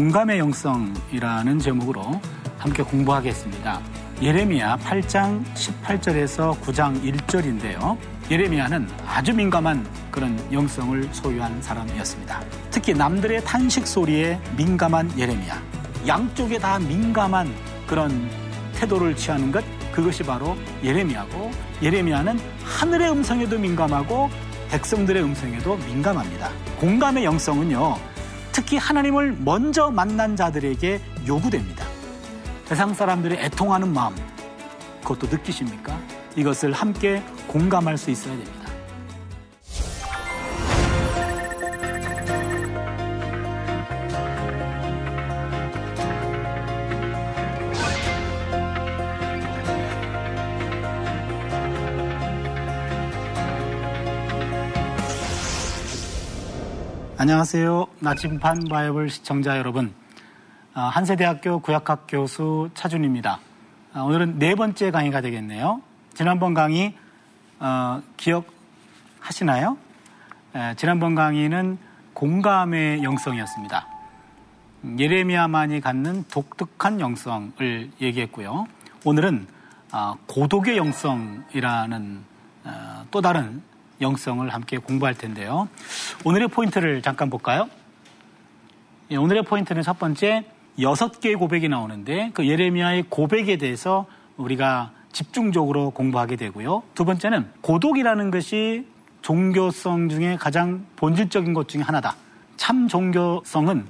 공감의 0.00 0.38
영성이라는 0.38 1.58
제목으로 1.58 2.02
함께 2.56 2.82
공부하겠습니다. 2.82 3.82
예레미야 4.22 4.78
8장 4.78 5.44
18절에서 5.52 6.58
9장 6.62 7.02
1절인데요. 7.04 7.98
예레미야는 8.30 8.88
아주 9.06 9.34
민감한 9.34 9.86
그런 10.10 10.38
영성을 10.50 11.06
소유한 11.12 11.60
사람이었습니다. 11.60 12.40
특히 12.70 12.94
남들의 12.94 13.44
탄식 13.44 13.86
소리에 13.86 14.40
민감한 14.56 15.12
예레미야. 15.18 15.62
양쪽에 16.06 16.58
다 16.58 16.78
민감한 16.78 17.54
그런 17.86 18.30
태도를 18.76 19.14
취하는 19.14 19.52
것 19.52 19.62
그것이 19.92 20.22
바로 20.22 20.56
예레미야고 20.82 21.50
예레미야는 21.82 22.40
하늘의 22.64 23.10
음성에도 23.10 23.58
민감하고 23.58 24.30
백성들의 24.70 25.22
음성에도 25.22 25.76
민감합니다. 25.76 26.48
공감의 26.78 27.26
영성은요. 27.26 28.09
특히 28.52 28.76
하나님을 28.76 29.36
먼저 29.40 29.90
만난 29.90 30.36
자들에게 30.36 31.00
요구됩니다. 31.26 31.84
세상 32.64 32.94
사람들이 32.94 33.36
애통하는 33.36 33.92
마음 33.92 34.14
그것도 35.02 35.26
느끼십니까? 35.28 35.98
이것을 36.36 36.72
함께 36.72 37.22
공감할 37.46 37.98
수 37.98 38.10
있어야 38.10 38.36
됩니다. 38.36 38.59
안녕하세요. 57.22 57.86
나침반 57.98 58.64
바이블 58.70 59.10
시청자 59.10 59.58
여러분. 59.58 59.92
아, 60.72 60.84
한세대학교 60.84 61.60
구약학 61.60 62.06
교수 62.08 62.70
차준입니다. 62.72 63.40
아, 63.92 64.00
오늘은 64.00 64.38
네 64.38 64.54
번째 64.54 64.90
강의가 64.90 65.20
되겠네요. 65.20 65.82
지난번 66.14 66.54
강의 66.54 66.94
어, 67.58 68.00
기억하시나요? 68.16 69.76
지난번 70.78 71.14
강의는 71.14 71.76
공감의 72.14 73.02
영성이었습니다. 73.02 73.86
예레미야만이 74.98 75.82
갖는 75.82 76.24
독특한 76.30 77.00
영성을 77.00 77.90
얘기했고요. 78.00 78.66
오늘은 79.04 79.46
아, 79.90 80.14
고독의 80.26 80.78
영성이라는 80.78 82.24
어, 82.64 83.04
또 83.10 83.20
다른 83.20 83.62
영성을 84.00 84.48
함께 84.48 84.78
공부할 84.78 85.14
텐데요. 85.14 85.68
오늘의 86.24 86.48
포인트를 86.48 87.02
잠깐 87.02 87.30
볼까요? 87.30 87.68
예, 89.10 89.16
오늘의 89.16 89.42
포인트는 89.42 89.82
첫 89.82 89.98
번째 89.98 90.44
여섯 90.80 91.20
개의 91.20 91.34
고백이 91.34 91.68
나오는데 91.68 92.30
그 92.34 92.46
예레미야의 92.46 93.04
고백에 93.08 93.56
대해서 93.56 94.06
우리가 94.36 94.92
집중적으로 95.12 95.90
공부하게 95.90 96.36
되고요. 96.36 96.82
두 96.94 97.04
번째는 97.04 97.50
고독이라는 97.60 98.30
것이 98.30 98.86
종교성 99.22 100.08
중에 100.08 100.36
가장 100.36 100.86
본질적인 100.96 101.52
것 101.52 101.68
중에 101.68 101.82
하나다. 101.82 102.14
참 102.56 102.88
종교성은 102.88 103.86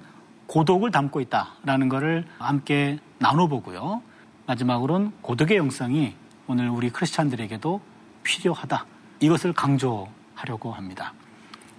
고독을 0.46 0.90
담고 0.90 1.20
있다라는 1.20 1.88
것을 1.88 2.24
함께 2.38 2.98
나눠보고요. 3.18 4.02
마지막으로는 4.46 5.12
고독의 5.22 5.58
영성이 5.58 6.14
오늘 6.48 6.68
우리 6.68 6.90
크리스찬들에게도 6.90 7.80
필요하다. 8.24 8.86
이것을 9.20 9.52
강조하려고 9.52 10.72
합니다. 10.72 11.12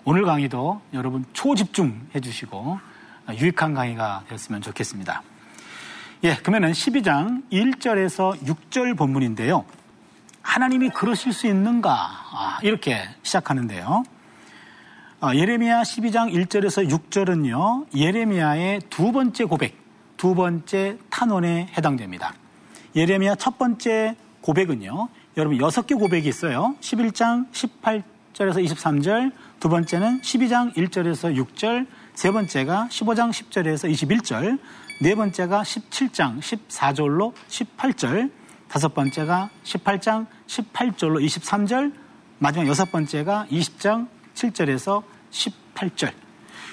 오늘 0.03 0.25
강의도 0.25 0.81
여러분 0.93 1.25
초집중해 1.33 2.19
주시고 2.21 2.79
유익한 3.33 3.73
강의가 3.73 4.23
되었으면 4.27 4.61
좋겠습니다. 4.61 5.21
예, 6.23 6.35
그러면은 6.35 6.71
12장 6.71 7.43
1절에서 7.51 8.39
6절 8.43 8.95
본문인데요. 8.97 9.65
하나님이 10.43 10.89
그러실 10.89 11.33
수 11.33 11.47
있는가? 11.47 11.91
아, 11.91 12.59
이렇게 12.61 13.03
시작하는데요. 13.23 14.03
아, 15.19 15.35
예레미야 15.35 15.81
12장 15.81 16.33
1절에서 16.33 16.89
6절은요, 16.89 17.95
예레미야의 17.95 18.81
두 18.89 19.11
번째 19.11 19.45
고백, 19.45 19.77
두 20.17 20.33
번째 20.33 20.97
탄원에 21.09 21.69
해당됩니다. 21.77 22.33
예레미야 22.95 23.35
첫 23.35 23.57
번째 23.57 24.15
고백은요, 24.41 25.09
여러분 25.37 25.61
여섯 25.61 25.87
개 25.87 25.95
고백이 25.95 26.27
있어요. 26.27 26.75
11장 26.81 27.49
18절에서 27.53 28.65
23절, 28.65 29.31
두 29.61 29.69
번째는 29.69 30.19
12장 30.19 30.75
1절에서 30.75 31.33
6절, 31.33 31.87
세 32.13 32.31
번째가 32.31 32.89
15장 32.91 33.29
10절에서 33.29 33.89
21절, 33.89 34.59
네 35.01 35.15
번째가 35.15 35.61
17장 35.61 36.39
14절로 36.39 37.33
18절, 37.47 38.29
다섯 38.67 38.93
번째가 38.93 39.49
18장 39.63 40.27
18절로 40.47 41.25
23절, 41.25 41.93
마지막 42.39 42.67
여섯 42.67 42.91
번째가 42.91 43.47
20장 43.49 44.09
7절에서 44.35 45.01
18절. 45.31 46.11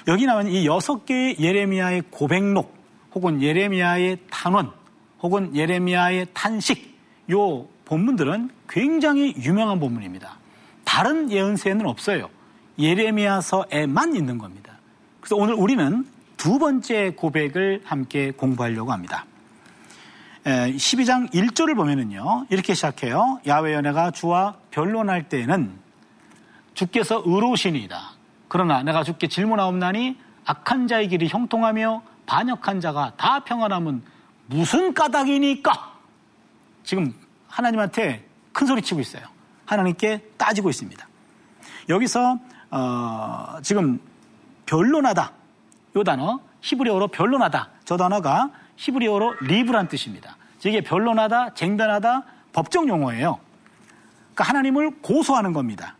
여기 0.09 0.25
나온 0.25 0.49
이 0.49 0.65
여섯 0.65 1.05
개의 1.05 1.37
예레미야의 1.39 2.03
고백록, 2.11 2.75
혹은 3.15 3.41
예레미야의 3.41 4.17
탄원, 4.29 4.73
혹은 5.21 5.55
예레미야의 5.55 6.27
탄식, 6.33 6.99
요 7.31 7.67
본문들은 7.89 8.51
굉장히 8.69 9.33
유명한 9.39 9.79
본문입니다. 9.79 10.37
다른 10.85 11.31
예언서에는 11.31 11.87
없어요. 11.87 12.29
예레미야서에만 12.77 14.15
있는 14.15 14.37
겁니다. 14.37 14.73
그래서 15.19 15.35
오늘 15.35 15.55
우리는 15.55 16.05
두 16.37 16.59
번째 16.59 17.13
고백을 17.17 17.81
함께 17.83 18.29
공부하려고 18.29 18.91
합니다. 18.91 19.25
12장 20.45 21.33
1절을 21.33 21.75
보면은요, 21.75 22.45
이렇게 22.51 22.75
시작해요. 22.75 23.41
야외 23.47 23.73
연애가 23.73 24.11
주와 24.11 24.57
변론할 24.69 25.27
때에는 25.27 25.71
주께서 26.75 27.23
의로우시니이다. 27.25 27.99
그러나 28.47 28.83
내가 28.83 29.03
주께 29.03 29.27
질문하옵나니 29.27 30.15
악한 30.45 30.87
자의 30.87 31.07
길이 31.07 31.27
형통하며 31.27 32.03
반역한 32.27 32.81
자가 32.81 33.13
다 33.17 33.39
평안함은 33.39 34.03
무슨 34.45 34.93
까닭이니까? 34.93 35.93
지금 36.83 37.13
하나님한테 37.49 38.25
큰 38.53 38.67
소리 38.67 38.81
치고 38.81 38.99
있어요. 39.01 39.23
하나님께 39.65 40.31
따지고 40.37 40.69
있습니다. 40.69 41.07
여기서 41.89 42.39
어, 42.71 43.57
지금 43.61 43.99
변론하다. 44.65 45.31
요 45.95 46.03
단어 46.03 46.39
히브리어로 46.61 47.07
변론하다. 47.09 47.69
저 47.85 47.97
단어가 47.97 48.51
히브리어로 48.77 49.35
리브란 49.41 49.87
뜻입니다. 49.87 50.37
이게 50.63 50.81
변론하다, 50.81 51.53
쟁단하다 51.53 52.23
법정 52.53 52.87
용어예요. 52.87 53.39
그러니까 54.33 54.43
하나님을 54.43 55.01
고소하는 55.01 55.53
겁니다. 55.53 55.95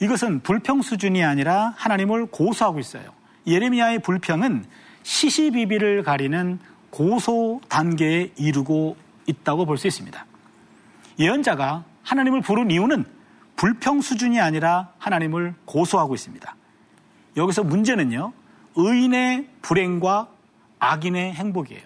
이것은 0.00 0.40
불평 0.40 0.82
수준이 0.82 1.24
아니라 1.24 1.74
하나님을 1.76 2.26
고소하고 2.26 2.78
있어요. 2.78 3.04
예레미야의 3.46 4.00
불평은 4.00 4.64
시시비비를 5.02 6.02
가리는 6.02 6.58
고소 6.90 7.60
단계에 7.68 8.32
이르고 8.36 8.96
있다고 9.26 9.64
볼 9.66 9.76
수 9.78 9.86
있습니다. 9.86 10.24
예언자가 11.18 11.84
하나님을 12.02 12.40
부른 12.40 12.70
이유는 12.70 13.04
불평 13.56 14.00
수준이 14.00 14.40
아니라 14.40 14.92
하나님을 14.98 15.54
고소하고 15.64 16.14
있습니다. 16.14 16.54
여기서 17.36 17.64
문제는요, 17.64 18.32
의인의 18.76 19.48
불행과 19.62 20.28
악인의 20.78 21.34
행복이에요. 21.34 21.82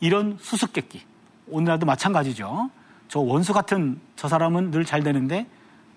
이런 0.00 0.36
수수께끼. 0.40 1.02
오늘날도 1.48 1.86
마찬가지죠. 1.86 2.70
저 3.08 3.20
원수 3.20 3.52
같은 3.52 4.00
저 4.16 4.28
사람은 4.28 4.72
늘 4.72 4.84
잘 4.84 5.02
되는데 5.02 5.46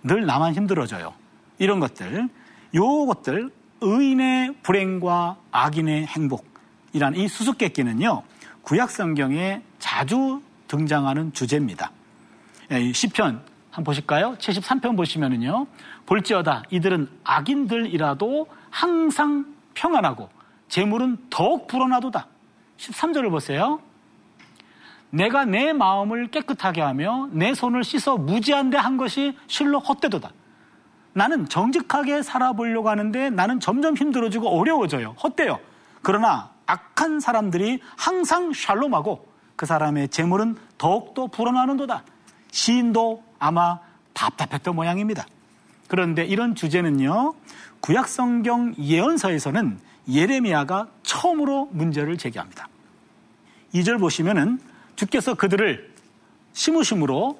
늘 0.03 0.25
나만 0.25 0.53
힘들어져요. 0.53 1.13
이런 1.57 1.79
것들. 1.79 2.29
요것들, 2.75 3.51
의인의 3.81 4.57
불행과 4.61 5.37
악인의 5.51 6.05
행복이란 6.05 7.15
이 7.15 7.27
수수께끼는요, 7.27 8.21
구약 8.61 8.91
성경에 8.91 9.63
자주 9.79 10.41
등장하는 10.67 11.33
주제입니다. 11.33 11.91
예, 12.71 12.93
시편 12.93 13.41
한번 13.71 13.83
보실까요? 13.83 14.35
73편 14.35 14.95
보시면은요. 14.95 15.67
볼지어다 16.05 16.63
이들은 16.69 17.09
악인들이라도 17.23 18.47
항상 18.69 19.45
평안하고 19.73 20.29
재물은 20.67 21.17
더욱 21.29 21.67
불어나도다. 21.67 22.27
13절을 22.77 23.31
보세요. 23.31 23.81
내가 25.09 25.45
내 25.45 25.73
마음을 25.73 26.27
깨끗하게 26.27 26.81
하며 26.81 27.27
내 27.31 27.55
손을 27.55 27.83
씻어 27.83 28.17
무지한데 28.17 28.77
한 28.77 28.97
것이 28.97 29.35
실로 29.47 29.79
헛되도다. 29.79 30.31
나는 31.13 31.49
정직하게 31.49 32.21
살아보려고 32.21 32.89
하는데 32.89 33.31
나는 33.31 33.59
점점 33.59 33.97
힘들어지고 33.97 34.47
어려워져요. 34.47 35.15
헛되요. 35.23 35.59
그러나 36.03 36.51
악한 36.67 37.19
사람들이 37.19 37.79
항상 37.97 38.53
샬롬하고 38.53 39.27
그 39.55 39.65
사람의 39.65 40.09
재물은 40.09 40.55
더욱더 40.77 41.27
불어나는도다. 41.27 42.03
시인도 42.51 43.23
아마 43.39 43.79
답답했던 44.13 44.75
모양입니다. 44.75 45.25
그런데 45.87 46.23
이런 46.25 46.55
주제는요, 46.55 47.33
구약성경 47.81 48.75
예언서에서는 48.77 49.79
예레미야가 50.09 50.87
처음으로 51.03 51.69
문제를 51.71 52.17
제기합니다. 52.17 52.67
2절 53.73 53.99
보시면은 53.99 54.59
주께서 54.95 55.33
그들을 55.33 55.93
심으심으로 56.53 57.39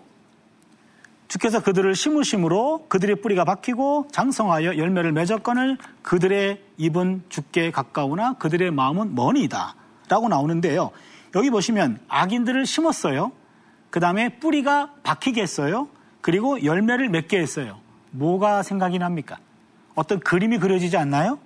주께서 1.27 1.61
그들을 1.61 1.93
심으심으로 1.93 2.87
그들의 2.89 3.21
뿌리가 3.21 3.45
박히고 3.45 4.07
장성하여 4.11 4.77
열매를 4.77 5.11
맺었거늘 5.11 5.77
그들의 6.01 6.59
입은 6.77 7.23
죽게 7.29 7.69
가까우나 7.69 8.33
그들의 8.33 8.71
마음은 8.71 9.13
머니이다. 9.13 9.75
라고 10.07 10.27
나오는데요. 10.27 10.89
여기 11.35 11.51
보시면 11.51 11.99
악인들을 12.07 12.65
심었어요. 12.65 13.31
그 13.89 13.99
다음에 13.99 14.29
뿌리가 14.39 14.93
박히게 15.03 15.41
했어요. 15.41 15.87
그리고 16.21 16.63
열매를 16.63 17.09
맺게 17.09 17.39
했어요. 17.39 17.79
뭐가 18.11 18.63
생각이 18.63 18.99
납니까? 18.99 19.37
어떤 19.95 20.19
그림이 20.19 20.59
그려지지 20.59 20.97
않나요? 20.97 21.39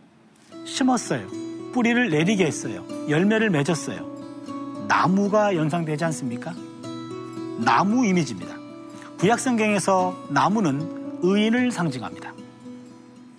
심었어요. 0.65 1.27
뿌리를 1.73 2.09
내리게 2.09 2.45
했어요. 2.45 2.85
열매를 3.09 3.49
맺었어요. 3.49 4.85
나무가 4.87 5.55
연상되지 5.55 6.03
않습니까? 6.05 6.53
나무 7.63 8.05
이미지입니다. 8.05 8.55
구약성경에서 9.19 10.27
나무는 10.29 11.19
의인을 11.21 11.71
상징합니다. 11.71 12.33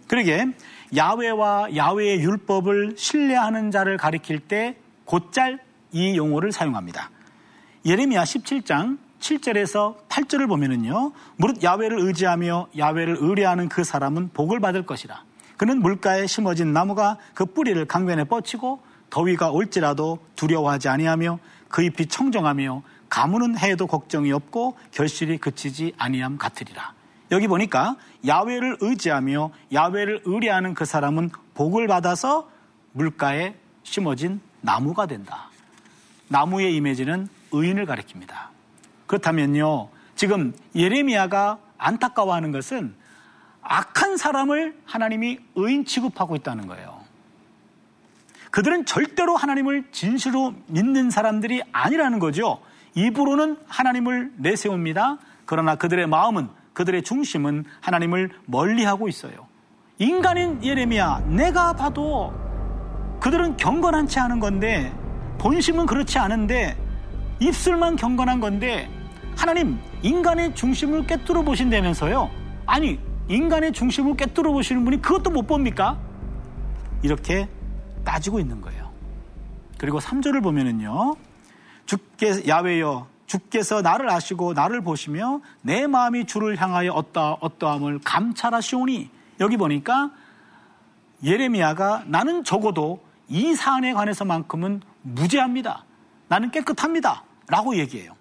그러게 0.08 0.46
야외와 0.96 1.76
야외의 1.76 2.20
율법을 2.20 2.94
신뢰하는 2.96 3.70
자를 3.70 3.96
가리킬 3.96 4.40
때 4.40 4.76
곧잘 5.04 5.58
이 5.92 6.16
용어를 6.16 6.52
사용합니다. 6.52 7.10
예레미야 7.86 8.22
17장 8.22 8.96
7절에서 9.20 10.08
8절을 10.08 10.48
보면은요. 10.48 11.12
무릇 11.36 11.62
야외를 11.62 11.98
의지하며 12.00 12.68
야외를 12.78 13.18
의뢰하는 13.20 13.68
그 13.68 13.84
사람은 13.84 14.30
복을 14.32 14.58
받을 14.58 14.86
것이라. 14.86 15.22
그는 15.58 15.82
물가에 15.82 16.26
심어진 16.26 16.72
나무가 16.72 17.18
그 17.34 17.44
뿌리를 17.44 17.84
강변에 17.84 18.24
뻗치고 18.24 18.80
더위가 19.10 19.50
올지라도 19.50 20.18
두려워하지 20.34 20.88
아니하며 20.88 21.38
그 21.68 21.82
잎이 21.82 22.06
청정하며 22.06 22.82
가무는 23.10 23.58
해도 23.58 23.86
걱정이 23.86 24.32
없고 24.32 24.78
결실이 24.90 25.36
그치지 25.36 25.92
아니함 25.98 26.38
같으리라. 26.38 26.94
여기 27.32 27.46
보니까 27.46 27.96
야외를 28.26 28.78
의지하며 28.80 29.50
야외를 29.74 30.22
의뢰하는 30.24 30.72
그 30.72 30.86
사람은 30.86 31.30
복을 31.52 31.86
받아서 31.86 32.48
물가에 32.92 33.54
심어진 33.82 34.40
나무가 34.62 35.04
된다. 35.06 35.50
나무의 36.28 36.74
이미지는 36.76 37.28
의인을 37.54 37.86
가리킵니다. 37.86 38.34
그렇다면요, 39.06 39.88
지금 40.16 40.54
예레미야가 40.74 41.58
안타까워하는 41.78 42.52
것은 42.52 42.94
악한 43.62 44.16
사람을 44.16 44.76
하나님이 44.84 45.38
의인 45.54 45.84
취급하고 45.84 46.36
있다는 46.36 46.66
거예요. 46.66 47.02
그들은 48.50 48.84
절대로 48.84 49.36
하나님을 49.36 49.84
진실로 49.90 50.54
믿는 50.66 51.10
사람들이 51.10 51.62
아니라는 51.72 52.18
거죠. 52.18 52.60
입으로는 52.94 53.56
하나님을 53.66 54.32
내세웁니다. 54.36 55.18
그러나 55.44 55.74
그들의 55.74 56.06
마음은 56.06 56.48
그들의 56.72 57.02
중심은 57.02 57.64
하나님을 57.80 58.30
멀리하고 58.46 59.08
있어요. 59.08 59.46
인간인 59.98 60.62
예레미야, 60.62 61.24
내가 61.28 61.72
봐도 61.72 62.32
그들은 63.20 63.56
경건한지 63.56 64.20
않은 64.20 64.40
건데 64.40 64.92
본심은 65.38 65.86
그렇지 65.86 66.18
않은데 66.18 66.76
입술만 67.40 67.96
경건한 67.96 68.40
건데 68.40 68.90
하나님 69.36 69.78
인간의 70.02 70.54
중심을 70.54 71.06
꿰뚫어 71.06 71.42
보신다면서요? 71.42 72.30
아니 72.66 72.98
인간의 73.28 73.72
중심을 73.72 74.16
꿰뚫어 74.16 74.52
보시는 74.52 74.84
분이 74.84 75.02
그것도 75.02 75.30
못 75.30 75.46
봅니까? 75.46 75.98
이렇게 77.02 77.48
따지고 78.04 78.38
있는 78.38 78.60
거예요. 78.60 78.90
그리고 79.78 79.98
3절을 79.98 80.42
보면은요. 80.42 81.16
주께 81.86 82.46
야외여 82.46 83.08
주께서 83.26 83.82
나를 83.82 84.10
아시고 84.10 84.52
나를 84.52 84.82
보시며 84.82 85.40
내 85.62 85.86
마음이 85.86 86.26
주를 86.26 86.60
향하여 86.60 86.92
어떠 86.92 87.38
어떠함을 87.40 88.00
감찰하시오니 88.04 89.10
여기 89.40 89.56
보니까 89.56 90.10
예레미야가 91.24 92.04
나는 92.06 92.44
적어도 92.44 93.02
이 93.28 93.54
사안에 93.54 93.94
관해서만큼은 93.94 94.82
무죄합니다. 95.02 95.84
나는 96.28 96.50
깨끗합니다. 96.50 97.24
라고 97.48 97.76
얘기해요. 97.76 98.12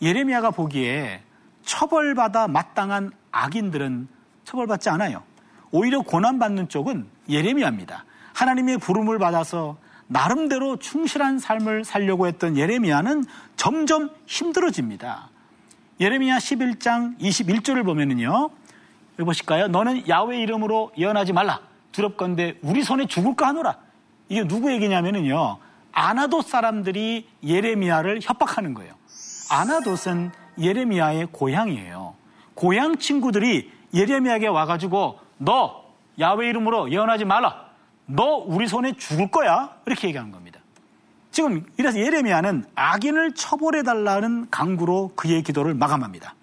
예레미야가 0.00 0.50
보기에 0.50 1.22
처벌받아 1.64 2.48
마땅한 2.48 3.12
악인들은 3.30 4.08
처벌받지 4.44 4.90
않아요. 4.90 5.22
오히려 5.70 6.02
고난받는 6.02 6.68
쪽은 6.68 7.06
예레미야입니다. 7.28 8.04
하나님의 8.34 8.78
부름을 8.78 9.18
받아서 9.18 9.76
나름대로 10.06 10.76
충실한 10.76 11.38
삶을 11.38 11.84
살려고 11.84 12.26
했던 12.26 12.56
예레미야는 12.56 13.24
점점 13.56 14.10
힘들어집니다. 14.26 15.30
예레미야 16.00 16.38
11장 16.38 17.18
21절을 17.18 17.84
보면은요. 17.84 18.50
여기 19.18 19.24
보실까요? 19.24 19.68
너는 19.68 20.08
야외 20.08 20.40
이름으로 20.40 20.92
예언하지 20.98 21.32
말라. 21.32 21.60
두렵건대 21.92 22.58
우리 22.62 22.82
손에 22.82 23.06
죽을까 23.06 23.48
하노라. 23.48 23.76
이게 24.28 24.46
누구 24.46 24.72
얘기냐면은요. 24.72 25.58
아나돗 25.92 26.46
사람들이 26.46 27.28
예레미야를 27.44 28.20
협박하는 28.22 28.74
거예요. 28.74 28.94
아나돗은 29.50 30.30
예레미야의 30.58 31.28
고향이에요. 31.32 32.14
고향 32.54 32.96
친구들이 32.96 33.70
예레미야에게 33.94 34.48
와가지고 34.48 35.20
너 35.38 35.84
야외 36.18 36.48
이름으로 36.48 36.90
예언하지 36.90 37.24
말라. 37.24 37.66
너 38.06 38.36
우리 38.36 38.66
손에 38.66 38.94
죽을 38.94 39.30
거야. 39.30 39.76
이렇게 39.86 40.08
얘기하는 40.08 40.32
겁니다. 40.32 40.60
지금 41.30 41.64
이래서 41.78 41.98
예레미야는 41.98 42.66
악인을 42.74 43.32
처벌해 43.32 43.82
달라는 43.82 44.50
강구로 44.50 45.12
그의 45.16 45.42
기도를 45.42 45.74
마감합니다. 45.74 46.34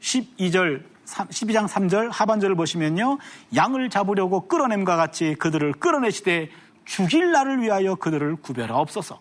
12절 0.00 0.82
12장 1.04 1.68
3절 1.68 2.10
하반절을 2.10 2.56
보시면요. 2.56 3.18
양을 3.54 3.90
잡으려고 3.90 4.48
끌어냄과 4.48 4.96
같이 4.96 5.34
그들을 5.38 5.74
끌어내시되 5.74 6.50
죽일 6.84 7.32
날을 7.32 7.62
위하여 7.62 7.94
그들을 7.94 8.36
구별하옵소서. 8.36 9.20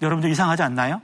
여러분들 0.00 0.30
이상하지 0.30 0.62
않나요? 0.62 1.00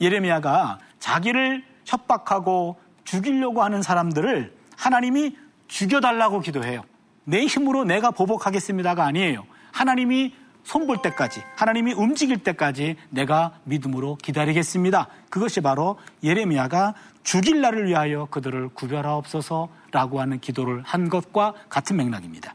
예레미야가 0.00 0.78
자기를 0.98 1.64
협박하고 1.84 2.78
죽이려고 3.04 3.62
하는 3.62 3.82
사람들을 3.82 4.54
하나님이 4.76 5.36
죽여달라고 5.68 6.40
기도해요. 6.40 6.82
내 7.24 7.46
힘으로 7.46 7.84
내가 7.84 8.10
보복하겠습니다가 8.10 9.04
아니에요. 9.04 9.46
하나님이 9.72 10.34
손볼 10.64 11.02
때까지, 11.02 11.42
하나님이 11.56 11.92
움직일 11.92 12.38
때까지 12.38 12.96
내가 13.10 13.58
믿음으로 13.64 14.16
기다리겠습니다. 14.16 15.08
그것이 15.28 15.60
바로 15.60 15.98
예레미야가 16.22 16.94
죽일 17.22 17.60
날을 17.60 17.86
위하여 17.86 18.26
그들을 18.26 18.70
구별하옵소서라고 18.70 20.20
하는 20.20 20.40
기도를 20.40 20.82
한 20.84 21.08
것과 21.08 21.54
같은 21.68 21.96
맥락입니다. 21.96 22.54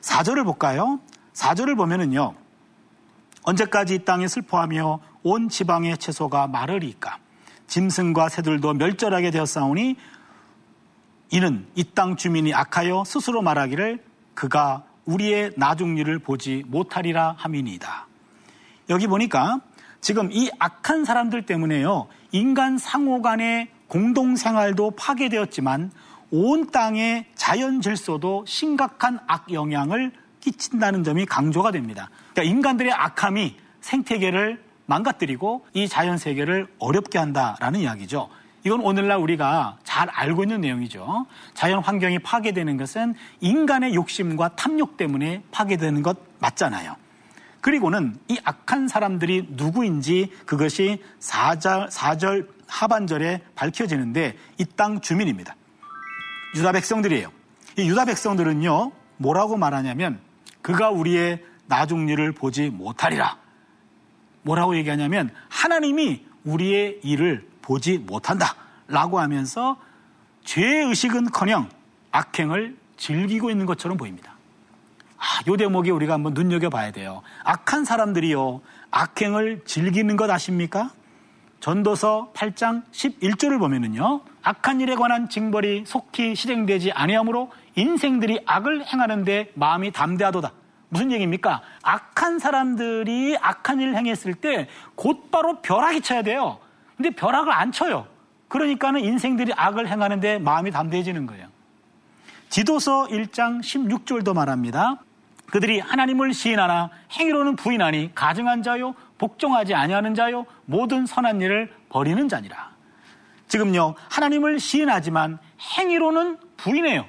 4절을 0.00 0.44
볼까요? 0.44 1.00
4절을 1.34 1.76
보면은요. 1.76 2.34
언제까지 3.42 3.96
이 3.96 3.98
땅에 4.04 4.26
슬퍼하며 4.26 5.00
온 5.22 5.48
지방의 5.48 5.98
채소가 5.98 6.46
마르리까? 6.46 7.18
짐승과 7.66 8.28
새들도 8.28 8.74
멸절하게 8.74 9.30
되었사오니 9.30 9.96
이는 11.30 11.66
이 11.74 11.84
땅 11.84 12.16
주민이 12.16 12.54
악하여 12.54 13.04
스스로 13.04 13.42
말하기를 13.42 14.02
그가 14.34 14.84
우리의 15.04 15.52
나중일을 15.56 16.18
보지 16.20 16.64
못하리라 16.66 17.34
함이니이다. 17.38 18.06
여기 18.90 19.06
보니까 19.06 19.60
지금 20.00 20.30
이 20.32 20.50
악한 20.58 21.04
사람들 21.04 21.46
때문에요. 21.46 22.08
인간 22.32 22.78
상호 22.78 23.22
간의 23.22 23.70
공동 23.88 24.36
생활도 24.36 24.92
파괴되었지만 24.92 25.90
온 26.30 26.70
땅의 26.70 27.26
자연 27.34 27.80
질서도 27.80 28.44
심각한 28.46 29.20
악 29.26 29.52
영향을 29.52 30.12
끼친다는 30.44 31.04
점이 31.04 31.24
강조가 31.26 31.70
됩니다. 31.70 32.10
그러니까 32.32 32.42
인간들의 32.54 32.92
악함이 32.92 33.56
생태계를 33.80 34.62
망가뜨리고 34.86 35.66
이 35.72 35.88
자연 35.88 36.18
세계를 36.18 36.68
어렵게 36.78 37.18
한다라는 37.18 37.80
이야기죠. 37.80 38.28
이건 38.64 38.80
오늘날 38.80 39.18
우리가 39.18 39.78
잘 39.84 40.08
알고 40.10 40.44
있는 40.44 40.60
내용이죠. 40.60 41.26
자연 41.54 41.82
환경이 41.82 42.18
파괴되는 42.20 42.76
것은 42.76 43.14
인간의 43.40 43.94
욕심과 43.94 44.56
탐욕 44.56 44.96
때문에 44.96 45.42
파괴되는 45.50 46.02
것 46.02 46.18
맞잖아요. 46.38 46.96
그리고는 47.60 48.18
이 48.28 48.38
악한 48.44 48.88
사람들이 48.88 49.48
누구인지 49.52 50.30
그것이 50.44 51.02
4절, 51.20 51.90
4절 51.90 52.48
하반절에 52.66 53.40
밝혀지는데 53.54 54.36
이 54.58 54.64
땅 54.76 55.00
주민입니다. 55.00 55.56
유다 56.56 56.72
백성들이에요. 56.72 57.30
이 57.78 57.88
유다 57.88 58.04
백성들은요, 58.04 58.92
뭐라고 59.16 59.56
말하냐면 59.56 60.20
그가 60.64 60.88
우리의 60.88 61.44
나중일을 61.66 62.32
보지 62.32 62.70
못하리라. 62.70 63.36
뭐라고 64.40 64.74
얘기하냐면 64.76 65.30
하나님이 65.50 66.24
우리의 66.44 67.00
일을 67.02 67.46
보지 67.60 67.98
못한다. 67.98 68.56
라고 68.88 69.20
하면서 69.20 69.76
죄의식은 70.44 71.32
커녕 71.32 71.68
악행을 72.12 72.78
즐기고 72.96 73.50
있는 73.50 73.66
것처럼 73.66 73.98
보입니다. 73.98 74.32
아, 75.18 75.42
요 75.48 75.56
대목에 75.58 75.90
우리가 75.90 76.14
한번 76.14 76.32
눈여겨봐야 76.32 76.92
돼요. 76.92 77.20
악한 77.44 77.84
사람들이요. 77.84 78.62
악행을 78.90 79.64
즐기는 79.66 80.16
것 80.16 80.30
아십니까? 80.30 80.92
전도서 81.60 82.32
8장 82.34 82.84
11절을 82.90 83.58
보면은요. 83.58 84.22
악한 84.42 84.80
일에 84.80 84.94
관한 84.94 85.28
징벌이 85.28 85.84
속히 85.86 86.34
실행되지 86.34 86.92
아니하므로 86.92 87.50
인생들이 87.76 88.40
악을 88.46 88.86
행하는데 88.86 89.52
마음이 89.54 89.90
담대하도다. 89.90 90.52
무슨 90.88 91.10
얘기입니까? 91.10 91.62
악한 91.82 92.38
사람들이 92.38 93.36
악한 93.40 93.80
일을 93.80 93.96
행했을 93.96 94.34
때 94.34 94.68
곧바로 94.94 95.60
벼락이 95.60 96.00
쳐야 96.02 96.22
돼요. 96.22 96.58
근데 96.96 97.10
벼락을 97.10 97.52
안 97.52 97.72
쳐요. 97.72 98.06
그러니까는 98.48 99.00
인생들이 99.00 99.52
악을 99.56 99.88
행하는데 99.88 100.38
마음이 100.38 100.70
담대해지는 100.70 101.26
거예요. 101.26 101.48
지도서 102.48 103.08
1장 103.08 103.60
16절도 103.60 104.34
말합니다. 104.34 105.00
그들이 105.50 105.80
하나님을 105.80 106.32
시인하나 106.32 106.90
행위로는 107.12 107.56
부인하니 107.56 108.12
가증한 108.14 108.62
자요 108.62 108.94
복종하지 109.18 109.74
아니하는 109.74 110.14
자요 110.14 110.46
모든 110.64 111.06
선한 111.06 111.40
일을 111.40 111.72
버리는 111.88 112.28
자니라. 112.28 112.70
지금요 113.48 113.94
하나님을 114.08 114.60
시인하지만 114.60 115.38
행위로는 115.78 116.38
부인해요. 116.56 117.06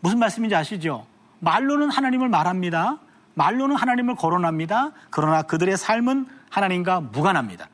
무슨 0.00 0.18
말씀인지 0.18 0.54
아시죠? 0.54 1.06
말로는 1.40 1.90
하나님을 1.90 2.28
말합니다. 2.28 2.98
말로는 3.34 3.76
하나님을 3.76 4.16
거론합니다. 4.16 4.92
그러나 5.10 5.42
그들의 5.42 5.76
삶은 5.76 6.26
하나님과 6.50 7.00
무관합니다. 7.00 7.68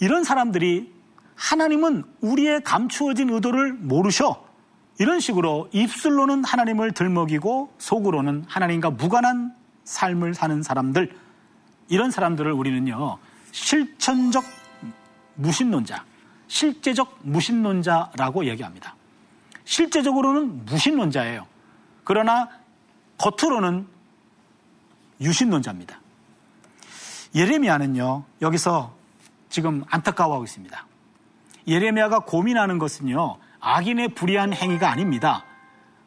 이런 0.00 0.24
사람들이 0.24 0.92
하나님은 1.36 2.04
우리의 2.20 2.62
감추어진 2.62 3.30
의도를 3.30 3.72
모르셔. 3.74 4.44
이런 4.98 5.20
식으로 5.20 5.68
입술로는 5.72 6.44
하나님을 6.44 6.92
들먹이고 6.92 7.74
속으로는 7.78 8.44
하나님과 8.46 8.90
무관한 8.90 9.54
삶을 9.84 10.34
사는 10.34 10.62
사람들, 10.62 11.16
이런 11.88 12.10
사람들을 12.10 12.52
우리는요, 12.52 13.18
실천적 13.50 14.44
무신론자, 15.34 16.04
실제적 16.46 17.18
무신론자라고 17.22 18.46
얘기합니다. 18.46 18.94
실제적으로는 19.64 20.64
무신론자예요. 20.66 21.46
그러나 22.04 22.48
겉으로는 23.18 23.86
유신론자입니다. 25.20 26.00
예레미야는요, 27.34 28.24
여기서 28.42 28.94
지금 29.48 29.84
안타까워하고 29.88 30.44
있습니다. 30.44 30.86
예레미야가 31.66 32.20
고민하는 32.20 32.78
것은요, 32.78 33.38
악인의 33.60 34.08
불의한 34.14 34.52
행위가 34.52 34.90
아닙니다. 34.90 35.44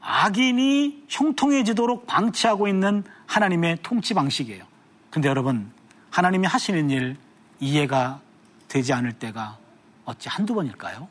악인이 0.02 1.06
형통해지도록 1.08 2.06
방치하고 2.06 2.68
있는 2.68 3.04
하나님의 3.26 3.80
통치 3.82 4.14
방식이에요. 4.14 4.64
근데 5.10 5.30
여러분, 5.30 5.72
하나님이 6.12 6.46
하시는 6.46 6.90
일 6.90 7.18
이해가 7.60 8.20
되지 8.68 8.94
않을 8.94 9.14
때가 9.14 9.58
어찌 10.04 10.30
한두 10.30 10.54
번일까요? 10.54 11.08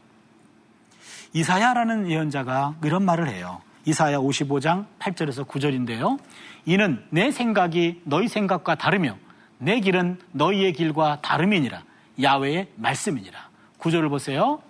이사야라는 1.35 2.09
예언자가 2.11 2.77
이런 2.85 3.05
말을 3.05 3.29
해요. 3.29 3.61
이사야 3.85 4.19
55장 4.19 4.87
8절에서 5.01 5.47
9절인데요. 5.47 6.19
이는 6.65 7.05
내 7.11 7.33
생각이 7.33 8.03
너희 8.05 8.29
생각과 8.29 8.77
다르며 8.77 9.17
내 9.59 9.81
길은 9.81 10.21
너희의 10.31 10.73
길과 10.73 11.21
다름이니라. 11.23 11.83
야외의 12.23 12.69
말씀이니라. 12.77 13.37
9절을 13.81 14.09
보세요. 14.11 14.63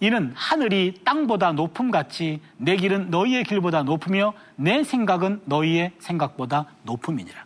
이는 0.00 0.32
하늘이 0.34 1.02
땅보다 1.04 1.52
높음 1.52 1.92
같이 1.92 2.40
내 2.56 2.76
길은 2.76 3.10
너희의 3.10 3.44
길보다 3.44 3.84
높으며 3.84 4.32
내 4.56 4.82
생각은 4.82 5.42
너희의 5.44 5.92
생각보다 6.00 6.66
높음이니라. 6.82 7.44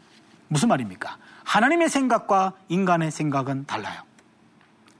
무슨 0.48 0.68
말입니까? 0.68 1.18
하나님의 1.44 1.90
생각과 1.90 2.54
인간의 2.68 3.10
생각은 3.10 3.66
달라요. 3.66 4.00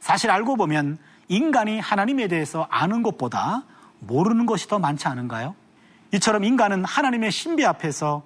사실 0.01 0.31
알고 0.31 0.57
보면 0.57 0.99
인간이 1.29 1.79
하나님에 1.79 2.29
대해서 2.29 2.67
아는 2.71 3.03
것보다 3.03 3.65
모르는 4.01 4.47
것이 4.47 4.69
더 4.69 4.79
많지 4.79 5.09
않은가요? 5.09 5.55
이처럼 6.13 6.45
인간은 6.45 6.85
하나님의 6.85 7.31
신비 7.31 7.65
앞에서 7.65 8.23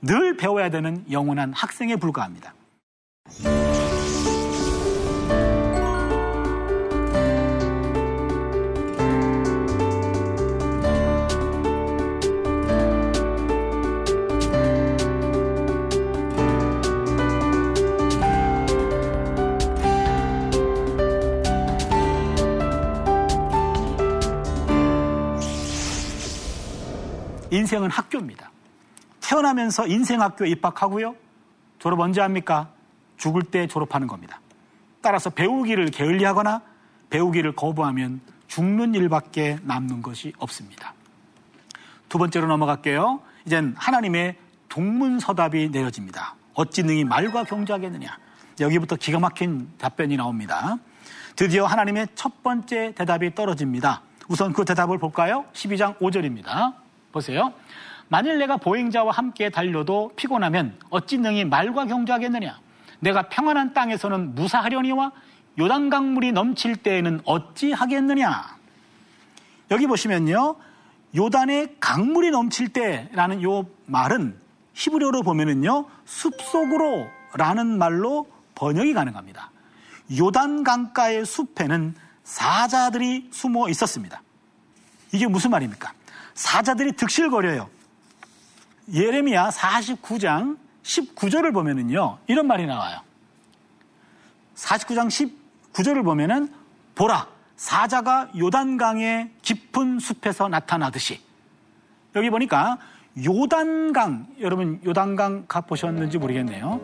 늘 0.00 0.36
배워야 0.36 0.70
되는 0.70 1.04
영원한 1.10 1.52
학생에 1.52 1.96
불과합니다. 1.96 2.54
인생은 27.50 27.90
학교입니다. 27.90 28.50
태어나면서 29.20 29.86
인생 29.86 30.20
학교 30.20 30.44
입학하고요. 30.44 31.14
졸업 31.78 32.00
언제 32.00 32.20
합니까? 32.20 32.70
죽을 33.16 33.42
때 33.42 33.66
졸업하는 33.66 34.06
겁니다. 34.06 34.40
따라서 35.00 35.30
배우기를 35.30 35.90
게을리하거나 35.90 36.62
배우기를 37.10 37.52
거부하면 37.52 38.20
죽는 38.48 38.94
일밖에 38.94 39.58
남는 39.62 40.02
것이 40.02 40.32
없습니다. 40.38 40.94
두 42.08 42.18
번째로 42.18 42.46
넘어갈게요. 42.46 43.20
이젠 43.46 43.74
하나님의 43.76 44.36
동문서답이 44.68 45.70
내려집니다. 45.70 46.34
어찌 46.54 46.82
능히 46.82 47.04
말과 47.04 47.44
경주하겠느냐. 47.44 48.18
여기부터 48.60 48.96
기가 48.96 49.18
막힌 49.20 49.68
답변이 49.78 50.16
나옵니다. 50.16 50.78
드디어 51.36 51.66
하나님의 51.66 52.08
첫 52.14 52.42
번째 52.42 52.92
대답이 52.94 53.34
떨어집니다. 53.34 54.02
우선 54.28 54.52
그 54.52 54.64
대답을 54.64 54.98
볼까요? 54.98 55.44
12장 55.52 55.98
5절입니다. 55.98 56.87
보세요. 57.12 57.52
만일 58.08 58.38
내가 58.38 58.56
보행자와 58.56 59.12
함께 59.12 59.50
달려도 59.50 60.12
피곤하면 60.16 60.78
어찌 60.90 61.18
능히 61.18 61.44
말과 61.44 61.84
경주하겠느냐? 61.86 62.58
내가 63.00 63.28
평안한 63.28 63.74
땅에서는 63.74 64.34
무사하려니와 64.34 65.12
요단 65.58 65.90
강물이 65.90 66.32
넘칠 66.32 66.76
때에는 66.76 67.20
어찌 67.24 67.72
하겠느냐? 67.72 68.56
여기 69.70 69.86
보시면요. 69.86 70.56
요단의 71.16 71.76
강물이 71.80 72.30
넘칠 72.30 72.68
때라는 72.68 73.42
요 73.42 73.66
말은 73.86 74.38
히브리어로 74.74 75.22
보면은요. 75.22 75.86
숲속으로라는 76.04 77.78
말로 77.78 78.26
번역이 78.54 78.94
가능합니다. 78.94 79.50
요단 80.18 80.64
강가의 80.64 81.24
숲에는 81.24 81.94
사자들이 82.24 83.28
숨어 83.32 83.68
있었습니다. 83.68 84.22
이게 85.12 85.26
무슨 85.26 85.50
말입니까? 85.50 85.92
사자들이 86.38 86.92
득실거려요. 86.92 87.68
예레미야 88.94 89.48
49장 89.48 90.56
19절을 90.84 91.52
보면은요, 91.52 92.18
이런 92.28 92.46
말이 92.46 92.64
나와요. 92.64 93.00
49장 94.54 95.32
19절을 95.72 96.04
보면은, 96.04 96.48
보라, 96.94 97.26
사자가 97.56 98.30
요단강의 98.38 99.32
깊은 99.42 99.98
숲에서 99.98 100.48
나타나듯이. 100.48 101.20
여기 102.14 102.30
보니까 102.30 102.78
요단강, 103.24 104.28
여러분 104.38 104.80
요단강 104.84 105.46
가 105.48 105.60
보셨는지 105.60 106.18
모르겠네요. 106.18 106.80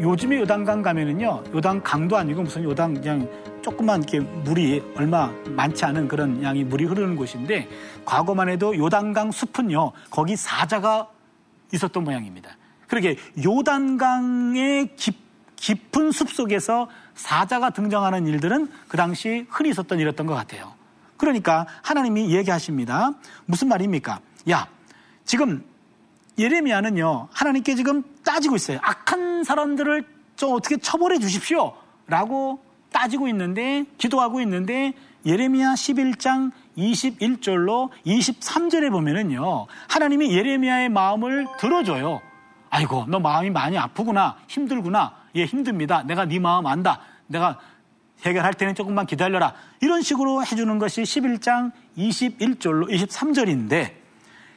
요, 0.00 0.14
즘에 0.14 0.38
요단강 0.38 0.82
가면은요, 0.82 1.42
요단강도 1.52 2.16
아니고 2.16 2.42
무슨 2.42 2.62
요단 2.62 3.00
그냥 3.00 3.28
조그만 3.66 4.04
이렇게 4.04 4.20
물이 4.20 4.92
얼마 4.94 5.32
많지 5.48 5.84
않은 5.86 6.06
그런 6.06 6.40
양이 6.44 6.62
물이 6.62 6.84
흐르는 6.84 7.16
곳인데, 7.16 7.68
과거만 8.04 8.48
해도 8.48 8.76
요단강 8.76 9.32
숲은요, 9.32 9.90
거기 10.08 10.36
사자가 10.36 11.08
있었던 11.74 12.04
모양입니다. 12.04 12.56
그렇게 12.86 13.16
요단강의 13.44 14.94
깊, 14.94 15.16
깊은 15.56 16.12
숲 16.12 16.30
속에서 16.30 16.88
사자가 17.16 17.70
등장하는 17.70 18.28
일들은 18.28 18.70
그 18.86 18.96
당시 18.96 19.46
흔히 19.50 19.70
있었던 19.70 19.98
일이었던 19.98 20.26
것 20.26 20.34
같아요. 20.34 20.72
그러니까 21.16 21.66
하나님이 21.82 22.32
얘기하십니다. 22.36 23.14
무슨 23.46 23.66
말입니까? 23.66 24.20
야, 24.48 24.68
지금 25.24 25.64
예레미야는요, 26.38 27.30
하나님께 27.32 27.74
지금 27.74 28.04
따지고 28.24 28.54
있어요. 28.54 28.78
악한 28.82 29.42
사람들을 29.42 30.06
좀 30.36 30.52
어떻게 30.52 30.76
처벌해 30.76 31.18
주십시오. 31.18 31.74
라고 32.06 32.64
따지고 32.96 33.28
있는데, 33.28 33.84
기도하고 33.98 34.40
있는데, 34.40 34.94
예레미야 35.26 35.74
11장 35.74 36.50
21절로 36.78 37.90
23절에 38.06 38.90
보면은요, 38.90 39.66
하나님이 39.88 40.34
예레미야의 40.34 40.88
마음을 40.88 41.46
들어줘요. 41.58 42.22
아이고, 42.70 43.04
너 43.08 43.20
마음이 43.20 43.50
많이 43.50 43.76
아프구나, 43.76 44.38
힘들구나, 44.48 45.14
예, 45.34 45.44
힘듭니다. 45.44 46.04
내가 46.04 46.24
네 46.24 46.38
마음 46.38 46.66
안다. 46.66 47.00
내가 47.26 47.58
해결할 48.24 48.54
때는 48.54 48.74
조금만 48.74 49.04
기다려라. 49.04 49.52
이런 49.82 50.00
식으로 50.00 50.42
해주는 50.42 50.78
것이 50.78 51.02
11장 51.02 51.72
21절로 51.98 52.88
23절인데, 52.90 53.92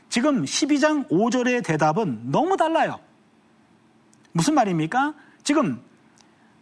지금 0.07 0.45
12장 0.45 1.09
5절의 1.09 1.65
대답은 1.65 2.31
너무 2.31 2.55
달라요. 2.55 2.99
무슨 4.31 4.53
말입니까? 4.53 5.13
지금 5.43 5.81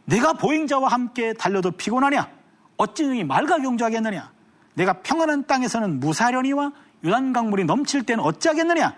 내가 0.07 0.33
보행자와 0.33 0.87
함께 0.87 1.33
달려도 1.33 1.71
피곤하냐? 1.71 2.29
어찌 2.77 3.03
능히 3.03 3.25
말과 3.25 3.57
경주하겠느냐? 3.57 4.31
내가 4.73 4.93
평안한 5.01 5.47
땅에서는 5.47 5.99
무사려니와 5.99 6.71
유단 7.03 7.33
강물이 7.33 7.65
넘칠 7.65 8.03
때는 8.03 8.23
어찌하겠느냐? 8.23 8.95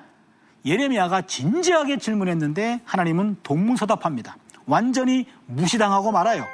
예레미야가 0.66 1.24
진지하게 1.24 1.98
질문했는데 1.98 2.82
하나님은 2.86 3.38
동문서답합니다. 3.42 4.38
완전히 4.68 5.26
무시당하고 5.48 6.12
말아요. 6.12 6.46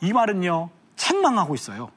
이 0.00 0.12
말은요, 0.12 0.70
책망하고 0.96 1.54
있어요. 1.54 1.90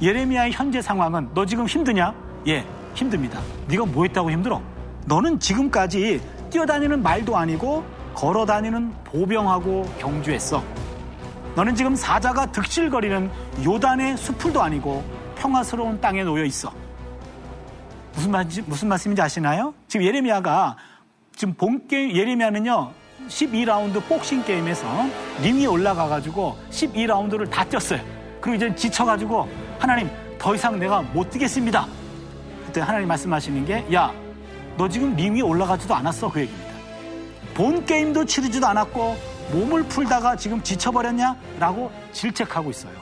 예레미야의 0.00 0.52
현재 0.52 0.80
상황은 0.80 1.30
너 1.34 1.44
지금 1.44 1.66
힘드냐? 1.66 2.14
예, 2.46 2.64
힘듭니다. 2.94 3.42
네가 3.66 3.84
뭐 3.84 4.04
했다고 4.04 4.30
힘들어? 4.30 4.62
너는 5.04 5.38
지금까지 5.38 6.22
뛰어다니는 6.48 7.02
말도 7.02 7.36
아니고 7.36 7.84
걸어 8.18 8.44
다니는 8.44 8.92
보병하고 9.04 9.84
경주했어. 10.00 10.60
너는 11.54 11.76
지금 11.76 11.94
사자가 11.94 12.46
득실거리는 12.46 13.30
요단의 13.64 14.16
수풀도 14.16 14.60
아니고 14.60 15.04
평화스러운 15.36 16.00
땅에 16.00 16.24
놓여 16.24 16.44
있어. 16.44 16.72
무슨 18.16 18.32
말 18.32 18.44
무슨 18.66 18.88
말씀인지 18.88 19.22
아시나요? 19.22 19.72
지금 19.86 20.04
예레미야가 20.04 20.76
지금 21.36 21.54
본 21.54 21.86
게임 21.86 22.10
예레미야는요 22.10 22.90
12라운드 23.28 24.04
복싱 24.08 24.42
게임에서 24.42 24.84
링이 25.40 25.68
올라가가지고 25.68 26.58
12라운드를 26.70 27.48
다 27.48 27.64
뛰었어요. 27.64 28.00
그리고 28.40 28.56
이제 28.56 28.74
지쳐가지고 28.74 29.48
하나님 29.78 30.10
더 30.40 30.56
이상 30.56 30.76
내가 30.80 31.02
못 31.02 31.30
뛰겠습니다. 31.30 31.86
그때 32.66 32.80
하나님 32.80 33.06
말씀하시는 33.06 33.64
게 33.64 33.86
야 33.92 34.10
너 34.78 34.88
지금 34.88 35.14
링 35.16 35.34
위에 35.34 35.40
올라가지도 35.40 35.92
않았어 35.92 36.30
그 36.30 36.40
얘기입니다. 36.40 36.67
본 37.54 37.84
게임도 37.84 38.24
치르지도 38.24 38.66
않았고 38.66 39.16
몸을 39.52 39.84
풀다가 39.84 40.36
지금 40.36 40.62
지쳐버렸냐? 40.62 41.36
라고 41.58 41.90
질책하고 42.12 42.70
있어요. 42.70 42.94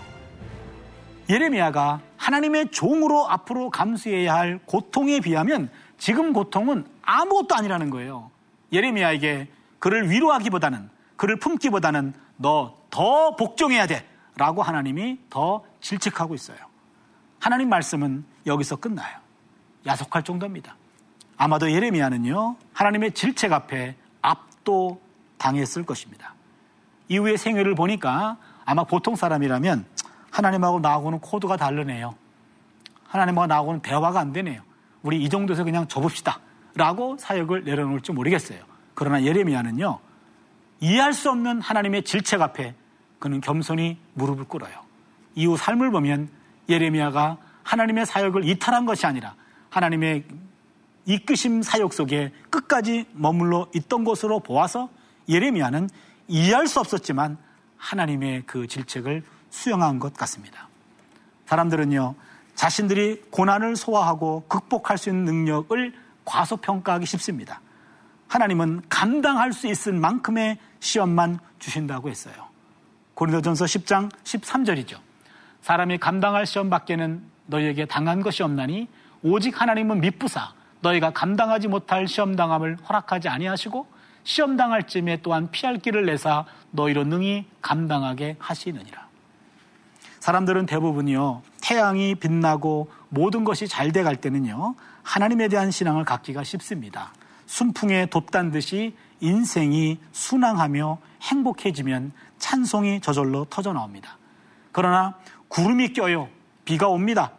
예레미야가 1.29 2.01
하나님의 2.17 2.71
종으로 2.71 3.29
앞으로 3.29 3.71
감수해야 3.71 4.35
할 4.35 4.61
고통에 4.65 5.21
비하면 5.21 5.71
지금 5.99 6.33
고통은 6.33 6.87
아무것도 7.03 7.55
아니라는 7.55 7.91
거예요. 7.91 8.31
예레미야에게 8.73 9.49
그를 9.79 10.11
위로하기보다는 10.11 10.89
그를 11.17 11.39
품기보다는 11.39 12.15
너 12.37 12.77
더 12.97 13.37
복종해야 13.37 13.87
돼. 13.87 14.09
라고 14.39 14.63
하나님이 14.63 15.19
더 15.29 15.63
질책하고 15.83 16.35
있어요. 16.35 16.57
하나님 17.39 17.69
말씀은 17.69 18.25
여기서 18.47 18.77
끝나요. 18.77 19.19
야속할 19.85 20.23
정도입니다. 20.23 20.77
아마도 21.37 21.71
예레미야는요, 21.71 22.57
하나님의 22.73 23.13
질책 23.13 23.53
앞에 23.53 23.97
압도 24.27 25.01
당했을 25.39 25.85
것입니다. 25.85 26.35
이후의 27.09 27.39
생애를 27.39 27.77
보니까 27.77 28.37
아마 28.65 28.83
보통 28.83 29.15
사람이라면 29.15 29.87
하나님하고 30.33 30.81
나하고는 30.81 31.21
코드가 31.21 31.57
다르네요. 31.57 32.15
하나님하고 33.05 33.47
나하고는 33.47 33.81
대화가 33.81 34.19
안 34.19 34.33
되네요. 34.33 34.63
우리 35.03 35.23
이 35.23 35.29
정도에서 35.29 35.63
그냥 35.63 35.87
접읍시다. 35.87 36.41
라고 36.75 37.17
사역을 37.19 37.65
내려놓을지 37.65 38.13
모르겠어요. 38.13 38.59
그러나 38.95 39.23
예레미야는요, 39.23 39.99
이해할 40.81 41.13
수 41.15 41.31
없는 41.31 41.61
하나님의 41.61 42.03
질책 42.03 42.43
앞에 42.43 42.75
그는 43.19 43.41
겸손히 43.41 43.99
무릎을 44.15 44.45
꿇어요. 44.45 44.75
이후 45.37 45.57
삶을 45.57 45.91
보면 45.91 46.29
예레미야가 46.69 47.39
하나님의 47.63 48.05
사역을 48.05 48.45
이탈한 48.45 48.85
것이 48.85 49.07
아니라 49.07 49.35
하나님의 49.71 50.25
이끄심 51.07 51.63
사역 51.63 51.95
속에 51.95 52.33
끝까지 52.51 53.07
머물러 53.13 53.69
있던 53.75 54.05
것으로 54.05 54.41
보아서 54.41 54.91
예레미야는 55.29 55.89
이해할 56.29 56.67
수 56.67 56.81
없었지만 56.81 57.39
하나님의 57.77 58.43
그 58.47 58.67
질책을 58.67 59.23
수용한 59.51 60.01
것 60.01 60.15
같습니다. 60.15 60.69
사람들은요, 61.47 62.15
자신들이 62.57 63.23
고난을 63.31 63.77
소화하고 63.77 64.45
극복할 64.49 64.99
수 64.99 65.09
있는 65.11 65.25
능력을 65.25 65.95
과소평가하기 66.25 67.07
쉽습니다. 67.07 67.61
하나님은 68.27 68.83
감당할 68.89 69.53
수 69.53 69.69
있을 69.69 69.93
만큼의 69.93 70.59
시험만 70.81 71.39
주신다고 71.61 72.11
했어요. 72.11 72.35
고린도전서 73.15 73.65
10장 73.65 74.11
13절이죠. 74.25 74.99
사람이 75.63 75.99
감당할 75.99 76.47
시험 76.47 76.69
밖에는 76.69 77.23
너희에게 77.47 77.87
당한 77.87 78.23
것이 78.23 78.43
없나니 78.43 78.89
오직 79.23 79.61
하나님은 79.61 80.01
미쁘사 80.01 80.53
너희가 80.87 81.11
감당하지 81.11 81.69
못할 81.69 82.07
시험 82.07 82.37
당함을 82.37 82.77
허락하지 82.89 83.29
아니하시고 83.29 83.87
시험 84.25 84.57
당할 84.57 84.87
쯤에 84.87 85.21
또한 85.23 85.51
피할 85.51 85.79
길을 85.79 86.07
내사 86.07 86.45
너희로 86.71 87.05
능히 87.05 87.47
감당하게 87.63 88.37
하시느니라. 88.39 89.07
사람들은 90.21 90.67
대부분이요 90.67 91.43
태양이 91.63 92.15
빛나고 92.15 92.91
모든 93.09 93.45
것이 93.45 93.69
잘 93.69 93.93
돼갈 93.93 94.17
때는요 94.17 94.75
하나님에 95.03 95.49
대한 95.49 95.71
신앙을 95.71 96.05
갖기가 96.05 96.43
쉽습니다. 96.43 97.13
순풍에 97.47 98.07
돛단 98.07 98.51
듯이 98.51 98.97
인생이 99.21 99.99
순항하며 100.13 100.99
행복해지면 101.23 102.13
찬송이 102.39 103.01
저절로 103.01 103.45
터져 103.47 103.73
나옵니다. 103.73 104.19
그러나 104.73 105.15
구름이 105.49 105.93
껴요. 105.93 106.29
비가 106.65 106.89
옵니다. 106.89 107.33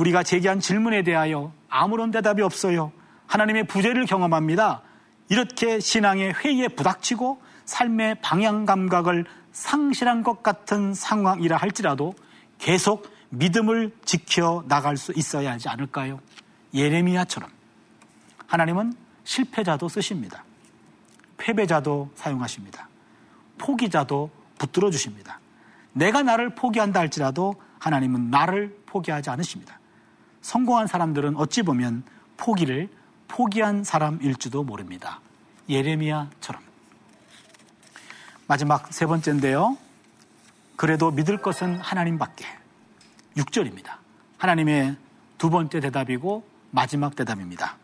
우리가 0.00 0.22
제기한 0.22 0.60
질문에 0.60 1.02
대하여 1.02 1.52
아무런 1.68 2.10
대답이 2.10 2.40
없어요. 2.40 2.90
하나님의 3.26 3.66
부재를 3.66 4.06
경험합니다. 4.06 4.80
이렇게 5.28 5.78
신앙의 5.78 6.32
회의에 6.32 6.68
부닥치고 6.68 7.40
삶의 7.66 8.16
방향 8.22 8.64
감각을 8.64 9.26
상실한 9.52 10.22
것 10.22 10.42
같은 10.42 10.94
상황이라 10.94 11.58
할지라도 11.58 12.14
계속 12.58 13.10
믿음을 13.28 13.94
지켜 14.04 14.64
나갈 14.68 14.96
수 14.96 15.12
있어야 15.14 15.52
하지 15.52 15.68
않을까요? 15.68 16.18
예레미야처럼 16.72 17.50
하나님은 18.46 18.94
실패자도 19.24 19.88
쓰십니다. 19.88 20.44
패배자도 21.36 22.10
사용하십니다. 22.14 22.88
포기자도 23.58 24.30
붙들어 24.58 24.90
주십니다. 24.90 25.40
내가 25.92 26.22
나를 26.22 26.54
포기한다 26.54 27.00
할지라도 27.00 27.54
하나님은 27.78 28.30
나를 28.30 28.76
포기하지 28.86 29.28
않으십니다. 29.30 29.79
성공한 30.42 30.86
사람들은 30.86 31.36
어찌 31.36 31.62
보면 31.62 32.02
포기를 32.36 32.88
포기한 33.28 33.84
사람일지도 33.84 34.64
모릅니다. 34.64 35.20
예레미야처럼. 35.68 36.62
마지막 38.46 38.92
세 38.92 39.06
번째인데요. 39.06 39.76
그래도 40.76 41.10
믿을 41.10 41.38
것은 41.38 41.76
하나님밖에. 41.76 42.46
6절입니다. 43.36 43.96
하나님의 44.38 44.96
두 45.38 45.50
번째 45.50 45.80
대답이고 45.80 46.44
마지막 46.70 47.14
대답입니다. 47.14 47.76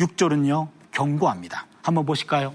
6절은요, 0.00 0.68
경고합니다. 0.90 1.66
한번 1.82 2.06
보실까요? 2.06 2.54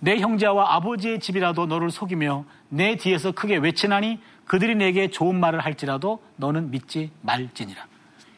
내 0.00 0.18
형제와 0.18 0.74
아버지의 0.74 1.20
집이라도 1.20 1.66
너를 1.66 1.90
속이며 1.90 2.44
내 2.68 2.96
뒤에서 2.96 3.32
크게 3.32 3.56
외치나니 3.58 4.20
그들이 4.46 4.74
내게 4.74 5.10
좋은 5.10 5.38
말을 5.38 5.60
할지라도 5.60 6.22
너는 6.36 6.70
믿지 6.70 7.10
말지니라. 7.22 7.86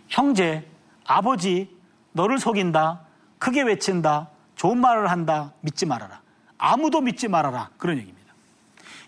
형제, 0.08 0.66
아버지, 1.06 1.74
너를 2.12 2.38
속인다, 2.38 3.02
크게 3.38 3.62
외친다, 3.62 4.30
좋은 4.56 4.78
말을 4.78 5.10
한다, 5.10 5.52
믿지 5.60 5.86
말아라. 5.86 6.20
아무도 6.58 7.00
믿지 7.00 7.28
말아라. 7.28 7.70
그런 7.78 7.98
얘기입니다. 7.98 8.34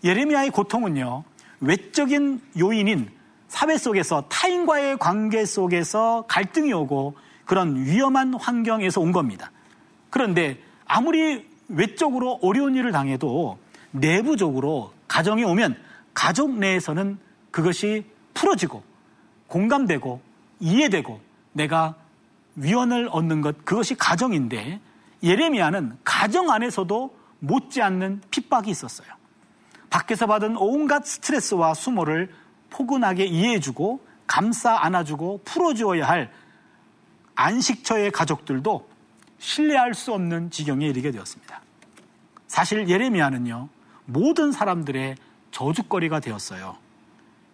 예레미야의 0.05 0.51
고통은요, 0.51 1.25
외적인 1.61 2.41
요인인 2.59 3.11
사회 3.49 3.77
속에서 3.77 4.23
타인과의 4.29 4.99
관계 4.99 5.45
속에서 5.45 6.25
갈등이 6.29 6.73
오고 6.73 7.17
그런 7.45 7.85
위험한 7.85 8.35
환경에서 8.35 9.01
온 9.01 9.11
겁니다. 9.11 9.51
그런데 10.09 10.59
아무리 10.87 11.45
외적으로 11.69 12.39
어려운 12.43 12.77
일을 12.77 12.93
당해도 12.93 13.59
내부적으로 13.91 14.93
가정이 15.09 15.43
오면 15.45 15.77
가족 16.15 16.57
내에서는 16.57 17.19
그것이 17.51 18.05
풀어지고 18.35 18.83
공감되고 19.49 20.21
이해되고 20.61 21.21
내가 21.53 21.95
위원을 22.57 23.09
얻는 23.11 23.41
것 23.41 23.65
그것이 23.65 23.95
가정인데 23.95 24.81
예레미야는 25.23 25.99
가정 26.05 26.51
안에서도 26.51 27.17
못지않는 27.41 28.23
핍박이 28.31 28.71
있었어요. 28.71 29.09
밖에서 29.89 30.27
받은 30.27 30.57
온갖 30.57 31.05
스트레스와 31.05 31.75
수모를 31.75 32.33
포근하게 32.71 33.25
이해해주고 33.25 34.01
감싸 34.27 34.77
안아주고 34.85 35.43
풀어주어야 35.45 36.09
할 36.09 36.33
안식처의 37.35 38.13
가족들도 38.13 38.89
신뢰할 39.39 39.95
수 39.95 40.13
없는 40.13 40.51
지경에 40.51 40.87
이르게 40.87 41.11
되었습니다. 41.11 41.61
사실 42.47 42.89
예레미야는요, 42.89 43.69
모든 44.05 44.53
사람들의 44.53 45.17
저주거리가 45.51 46.21
되었어요. 46.21 46.77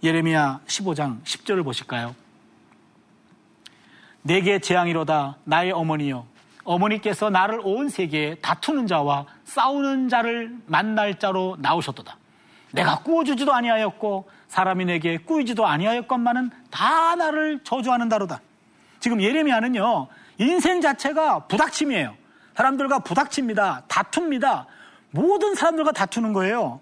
예레미야 0.02 0.60
15장 0.66 1.22
10절을 1.22 1.64
보실까요? 1.64 2.14
내게 4.26 4.58
재앙이로다 4.58 5.36
나의 5.44 5.70
어머니여 5.70 6.26
어머니께서 6.64 7.30
나를 7.30 7.60
온 7.62 7.88
세계에 7.88 8.34
다투는 8.36 8.88
자와 8.88 9.24
싸우는 9.44 10.08
자를 10.08 10.52
만날 10.66 11.16
자로 11.20 11.56
나오셨도다. 11.60 12.16
내가 12.72 12.98
꾸어주지도 13.04 13.54
아니하였고 13.54 14.28
사람이 14.48 14.86
내게 14.86 15.16
꾸이지도 15.16 15.64
아니하였건만은 15.64 16.50
다 16.72 17.14
나를 17.14 17.60
저주하는 17.62 18.08
다로다. 18.08 18.40
지금 18.98 19.22
예레미야는요 19.22 20.08
인생 20.38 20.80
자체가 20.80 21.46
부닥침이에요. 21.46 22.14
사람들과 22.56 22.98
부닥칩니다. 23.00 23.84
다툽니다. 23.86 24.66
모든 25.12 25.54
사람들과 25.54 25.92
다투는 25.92 26.32
거예요. 26.32 26.80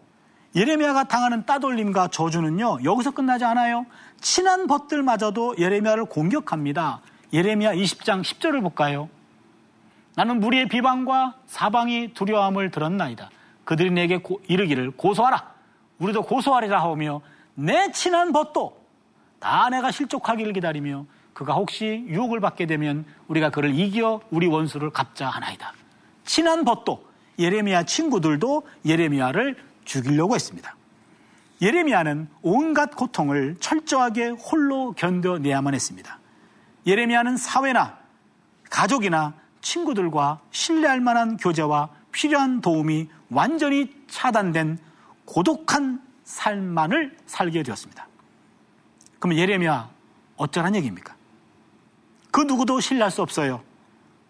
예레미야가 0.57 1.05
당하는 1.05 1.45
따돌림과 1.45 2.09
저주는요 2.09 2.85
여기서 2.85 3.11
끝나지 3.11 3.45
않아요. 3.45 3.85
친한 4.23 4.67
벗들마저도 4.67 5.57
예레미야를 5.59 6.07
공격합니다. 6.07 7.03
예레미야 7.35 7.73
20장 7.73 8.23
10절을 8.23 8.63
볼까요? 8.63 9.09
나는 10.15 10.39
무리의 10.39 10.69
비방과 10.69 11.35
사방이 11.47 12.15
두려움을 12.15 12.71
들었나이다. 12.71 13.29
그들이 13.65 13.91
내게 13.91 14.19
고, 14.19 14.41
이르기를 14.47 14.93
고소하라. 14.93 15.53
우리도 15.99 16.23
고소하리라 16.23 16.81
하오며 16.81 17.23
내 17.55 17.91
친한 17.91 18.33
벗도 18.33 18.81
다 19.41 19.69
내가 19.69 19.91
실족하기를 19.91 20.53
기다리며 20.53 21.07
그가 21.33 21.55
혹시 21.55 22.05
유혹을 22.07 22.39
받게 22.39 22.67
되면 22.67 23.05
우리가 23.27 23.51
그를 23.51 23.77
이겨 23.77 24.21
우리 24.31 24.47
원수를 24.47 24.91
갚자 24.91 25.29
하나이다. 25.29 25.73
친한 26.25 26.65
벗도 26.65 27.05
예레미야 27.41 27.83
친구들도 27.83 28.63
예레미야를 28.87 29.57
죽이려고 29.85 30.37
했습니다. 30.37 30.77
예레미야는 31.61 32.29
온갖 32.43 32.95
고통을 32.95 33.57
철저하게 33.59 34.29
홀로 34.29 34.93
견뎌내야만 34.93 35.75
했습니다. 35.75 36.21
예레미야는 36.87 37.37
사회나 37.37 37.99
가족이나 38.71 39.35
친구들과 39.61 40.41
신뢰할 40.51 41.01
만한 41.01 41.37
교제와 41.37 41.89
필요한 42.13 42.61
도움이 42.61 43.09
완전히 43.31 43.91
차단된 44.09 44.79
고독한 45.25 46.03
삶만을 46.25 47.17
살게 47.27 47.63
되었습니다. 47.63 48.07
그럼 49.19 49.37
예레미야 49.37 49.89
어쩌란 50.37 50.75
얘기입니까? 50.77 51.15
그 52.31 52.43
누구도 52.43 52.81
신뢰할 52.81 53.11
수 53.11 53.23
없어요. 53.23 53.63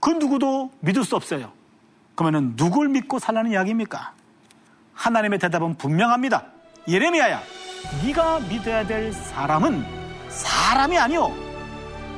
그 0.01 0.11
누구도 0.11 0.71
믿을 0.81 1.05
수 1.05 1.17
없어요. 1.17 1.53
그러면 2.15 2.55
누굴 2.57 2.89
믿고 2.89 3.19
살라는 3.19 3.51
이야기입니까? 3.53 4.13
하나님의 4.93 5.39
대답은 5.41 5.77
분명합니다. 5.77 6.47
예레미야야, 6.87 7.43
네가 8.05 8.41
믿어야 8.41 8.87
될 8.87 9.13
사람은 9.13 9.85
사람이 10.29 10.97
아니요 10.99 11.44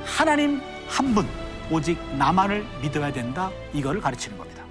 하나님 0.06 0.60
한 0.88 1.14
분, 1.14 1.26
오직 1.70 1.98
나만을 2.16 2.64
믿어야 2.80 3.12
된다. 3.12 3.50
이거를 3.74 4.00
가르치는 4.00 4.38
겁니다. 4.38 4.64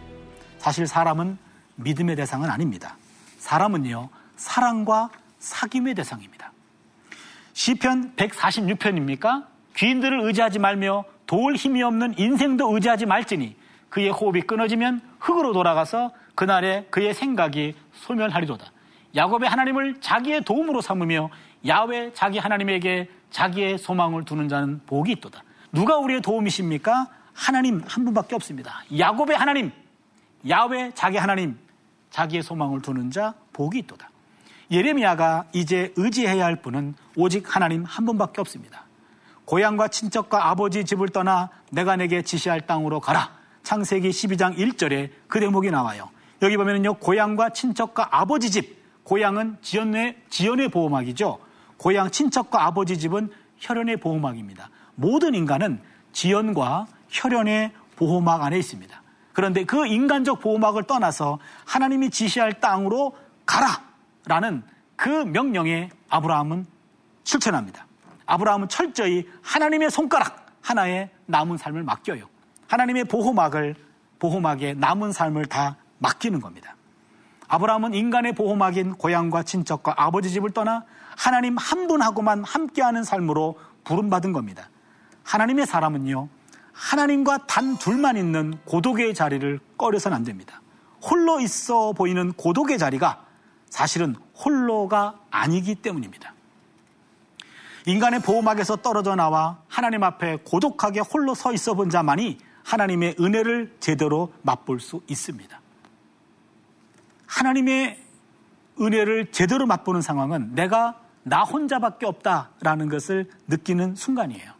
사실 0.57 0.87
사람은 0.87 1.37
믿음의 1.75 2.15
대상은 2.15 2.49
아닙니다. 2.49 2.95
사람은요, 3.37 4.09
사랑과 4.37 5.09
사귐의 5.39 5.95
대상입니다. 5.95 6.51
시편 7.53 8.15
146편입니까? 8.15 9.45
귀인들을 9.75 10.21
의지하지 10.21 10.59
말며 10.59 11.03
도울 11.27 11.55
힘이 11.55 11.83
없는 11.83 12.15
인생도 12.17 12.73
의지하지 12.73 13.05
말지니 13.05 13.55
그의 13.89 14.09
호흡이 14.09 14.41
끊어지면 14.41 15.01
흙으로 15.19 15.53
돌아가서 15.53 16.11
그날에 16.33 16.85
그의 16.89 17.13
생각이 17.13 17.75
소멸하리로다. 17.93 18.71
야곱의 19.15 19.49
하나님을 19.49 20.01
자기의 20.01 20.43
도움으로 20.43 20.81
삼으며 20.81 21.29
야외 21.67 22.11
자기 22.13 22.37
하나님에게 22.37 23.09
자기의 23.35 23.77
소망을 23.77 24.23
두는 24.23 24.47
자는 24.47 24.79
복이 24.85 25.11
있도다. 25.11 25.43
누가 25.73 25.97
우리의 25.97 26.21
도움이십니까? 26.21 27.07
하나님 27.33 27.81
한 27.85 28.05
분밖에 28.05 28.33
없습니다. 28.35 28.85
야곱의 28.97 29.35
하나님, 29.35 29.73
야외 30.47 30.91
자기 30.95 31.17
하나님, 31.17 31.57
자기의 32.11 32.43
소망을 32.43 32.81
두는 32.81 33.11
자 33.11 33.33
복이 33.51 33.79
있도다. 33.79 34.09
예레미야가 34.71 35.47
이제 35.51 35.91
의지해야 35.97 36.45
할 36.45 36.61
분은 36.61 36.95
오직 37.17 37.53
하나님 37.53 37.83
한 37.83 38.05
분밖에 38.05 38.39
없습니다. 38.39 38.85
고향과 39.43 39.89
친척과 39.89 40.49
아버지 40.49 40.85
집을 40.85 41.09
떠나 41.09 41.49
내가 41.71 41.97
내게 41.97 42.21
지시할 42.21 42.61
땅으로 42.61 43.01
가라. 43.01 43.33
창세기 43.63 44.11
12장 44.11 44.57
1절에 44.57 45.09
그 45.27 45.41
대목이 45.41 45.71
나와요. 45.71 46.09
여기 46.41 46.55
보면요. 46.55 46.93
고향과 46.99 47.49
친척과 47.49 48.07
아버지 48.11 48.49
집. 48.49 48.85
고향은 49.03 49.57
지연의, 49.61 50.21
지연의 50.29 50.69
보호막이죠. 50.69 51.44
고향 51.77 52.09
친척과 52.09 52.65
아버지 52.65 52.97
집은 52.97 53.29
혈연의 53.57 53.97
보호막입니다. 53.97 54.69
모든 54.95 55.35
인간은 55.35 55.81
지연과 56.11 56.87
혈연의 57.09 57.71
보호막 57.95 58.43
안에 58.43 58.57
있습니다. 58.57 59.01
그런데 59.33 59.65
그 59.65 59.85
인간적 59.85 60.39
보호막을 60.39 60.83
떠나서 60.83 61.39
하나님이 61.65 62.09
지시할 62.09 62.59
땅으로 62.61 63.15
가라! 63.45 63.83
라는 64.25 64.63
그 64.95 65.09
명령에 65.09 65.89
아브라함은 66.09 66.65
실천합니다. 67.23 67.85
아브라함은 68.25 68.69
철저히 68.69 69.27
하나님의 69.43 69.91
손가락 69.91 70.47
하나에 70.61 71.09
남은 71.25 71.57
삶을 71.57 71.83
맡겨요. 71.83 72.27
하나님의 72.67 73.05
보호막을, 73.05 73.75
보호막에 74.19 74.73
남은 74.73 75.11
삶을 75.11 75.45
다 75.45 75.75
맡기는 75.99 76.39
겁니다. 76.39 76.75
아브라함은 77.47 77.93
인간의 77.93 78.33
보호막인 78.33 78.95
고향과 78.95 79.43
친척과 79.43 79.93
아버지 79.97 80.31
집을 80.31 80.51
떠나 80.51 80.83
하나님 81.15 81.57
한 81.57 81.87
분하고만 81.87 82.43
함께하는 82.43 83.03
삶으로 83.03 83.57
부름받은 83.83 84.33
겁니다. 84.33 84.69
하나님의 85.23 85.65
사람은요, 85.65 86.29
하나님과 86.73 87.47
단 87.47 87.77
둘만 87.77 88.17
있는 88.17 88.57
고독의 88.65 89.13
자리를 89.13 89.59
꺼려서는 89.77 90.15
안 90.15 90.23
됩니다. 90.23 90.61
홀로 91.01 91.39
있어 91.39 91.93
보이는 91.93 92.33
고독의 92.33 92.77
자리가 92.77 93.25
사실은 93.69 94.15
홀로가 94.43 95.19
아니기 95.31 95.75
때문입니다. 95.75 96.33
인간의 97.85 98.21
보호막에서 98.21 98.77
떨어져 98.77 99.15
나와 99.15 99.59
하나님 99.67 100.03
앞에 100.03 100.39
고독하게 100.43 101.01
홀로 101.01 101.35
서 101.35 101.53
있어 101.53 101.75
본 101.75 101.89
자만이 101.89 102.39
하나님의 102.63 103.17
은혜를 103.19 103.75
제대로 103.79 104.33
맛볼 104.41 104.79
수 104.79 105.01
있습니다. 105.07 105.61
하나님의 107.27 108.03
은혜를 108.81 109.31
제대로 109.31 109.65
맛보는 109.67 110.01
상황은 110.01 110.55
내가 110.55 110.99
나 111.27 111.41
혼자밖에 111.41 112.05
없다라는 112.05 112.87
것을 112.87 113.27
느끼는 113.47 113.95
순간이에요. 113.95 114.53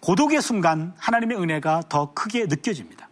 고독의 0.00 0.40
순간 0.40 0.94
하나님의 0.98 1.38
은혜가 1.38 1.82
더 1.90 2.12
크게 2.14 2.46
느껴집니다. 2.46 3.08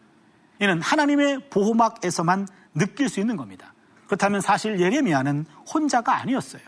이는 0.58 0.80
하나님의 0.80 1.50
보호막에서만 1.50 2.48
느낄 2.74 3.10
수 3.10 3.20
있는 3.20 3.36
겁니다. 3.36 3.74
그렇다면 4.06 4.40
사실 4.40 4.80
예레미야는 4.80 5.44
혼자가 5.72 6.16
아니었어요. 6.16 6.62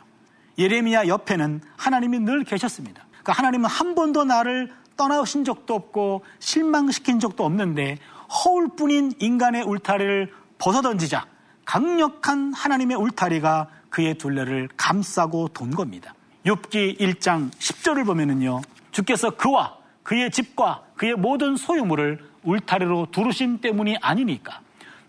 예레미야 0.59 1.09
옆에는 1.09 1.62
하나님이 1.76 2.20
늘 2.20 2.44
계셨습니다. 2.44 3.07
그러니까 3.09 3.33
하나님은 3.33 3.70
한 3.70 3.94
번도 3.94 4.24
나를 4.24 4.72
떠나신 4.98 5.44
적도 5.44 5.74
없고 5.74 6.22
실망시킨 6.38 7.18
적도 7.18 7.46
없는데 7.46 7.98
허울뿐인 8.44 9.12
인간의 9.18 9.62
울타리를 9.62 10.33
벗어던지자 10.59 11.26
강력한 11.64 12.52
하나님의 12.52 12.96
울타리가 12.98 13.68
그의 13.92 14.14
둘레를 14.14 14.68
감싸고 14.76 15.48
돈 15.48 15.70
겁니다. 15.70 16.14
욥기 16.46 16.98
1장 16.98 17.52
10절을 17.52 18.07
보면은요. 18.07 18.62
주께서 18.90 19.31
그와 19.31 19.76
그의 20.02 20.31
집과 20.31 20.83
그의 20.96 21.14
모든 21.14 21.57
소유물을 21.57 22.33
울타리로 22.42 23.09
두르신 23.12 23.61
때문이 23.61 23.98
아니니까 24.00 24.61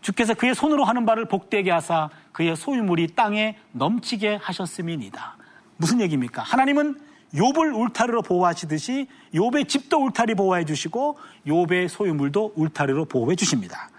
주께서 0.01 0.33
그의 0.33 0.53
손으로 0.53 0.83
하는 0.83 1.05
바를 1.05 1.25
복되게 1.25 1.71
하사 1.71 2.09
그의 2.33 2.55
소유물이 2.55 3.15
땅에 3.15 3.57
넘치게 3.71 4.35
하셨음이니다. 4.41 5.37
무슨 5.77 6.01
얘기입니까? 6.01 6.43
하나님은 6.43 6.99
욥을 7.33 7.73
울타리로 7.75 8.21
보호하시듯이 8.21 9.07
욥의 9.33 9.69
집도 9.69 10.03
울타리 10.03 10.35
보호해 10.35 10.65
주시고 10.65 11.17
욥의 11.47 11.87
소유물도 11.87 12.53
울타리로 12.55 13.05
보호해 13.05 13.35
주십니다. 13.35 13.89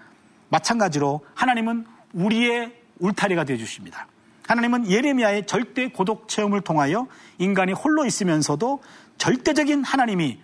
마찬가지로 0.49 1.25
하나님은 1.33 1.85
우리의 2.13 2.71
울타리가 2.99 3.43
되어 3.43 3.57
주십니다. 3.57 4.07
하나님은 4.47 4.89
예레미야의 4.89 5.47
절대 5.47 5.87
고독 5.89 6.27
체험을 6.27 6.61
통하여 6.61 7.07
인간이 7.37 7.73
홀로 7.73 8.05
있으면서도 8.05 8.81
절대적인 9.17 9.83
하나님이 9.83 10.39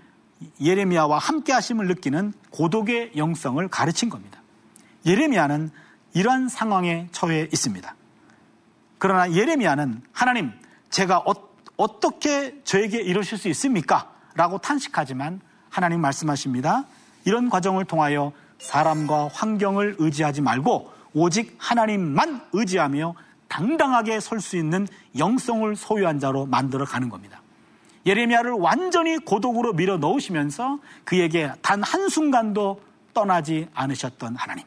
예레미야와 0.59 1.19
함께 1.19 1.53
하심을 1.53 1.87
느끼는 1.87 2.33
고독의 2.49 3.11
영성을 3.15 3.65
가르친 3.67 4.09
겁니다. 4.09 4.41
예레미야는 5.05 5.71
이러한 6.13 6.49
상황에 6.49 7.07
처해 7.11 7.47
있습니다. 7.51 7.95
그러나 8.97 9.31
예레미야는 9.31 10.01
하나님, 10.11 10.51
제가 10.89 11.23
어, 11.77 11.99
떻게 11.99 12.61
저에게 12.63 13.01
이러실 13.01 13.37
수 13.37 13.47
있습니까? 13.49 14.11
라고 14.35 14.57
탄식하지만 14.59 15.41
하나님 15.69 16.01
말씀하십니다. 16.01 16.85
이런 17.25 17.49
과정을 17.49 17.85
통하여 17.85 18.31
사람과 18.59 19.29
환경을 19.33 19.95
의지하지 19.97 20.41
말고 20.41 20.91
오직 21.13 21.55
하나님만 21.57 22.41
의지하며 22.53 23.15
당당하게 23.51 24.21
설 24.21 24.39
수 24.39 24.55
있는 24.55 24.87
영성을 25.17 25.75
소유한 25.75 26.19
자로 26.19 26.45
만들어 26.45 26.85
가는 26.85 27.09
겁니다. 27.09 27.41
예레미야를 28.05 28.53
완전히 28.53 29.17
고독으로 29.17 29.73
밀어 29.73 29.97
넣으시면서 29.97 30.79
그에게 31.03 31.51
단 31.61 31.83
한순간도 31.83 32.81
떠나지 33.13 33.67
않으셨던 33.73 34.37
하나님. 34.37 34.65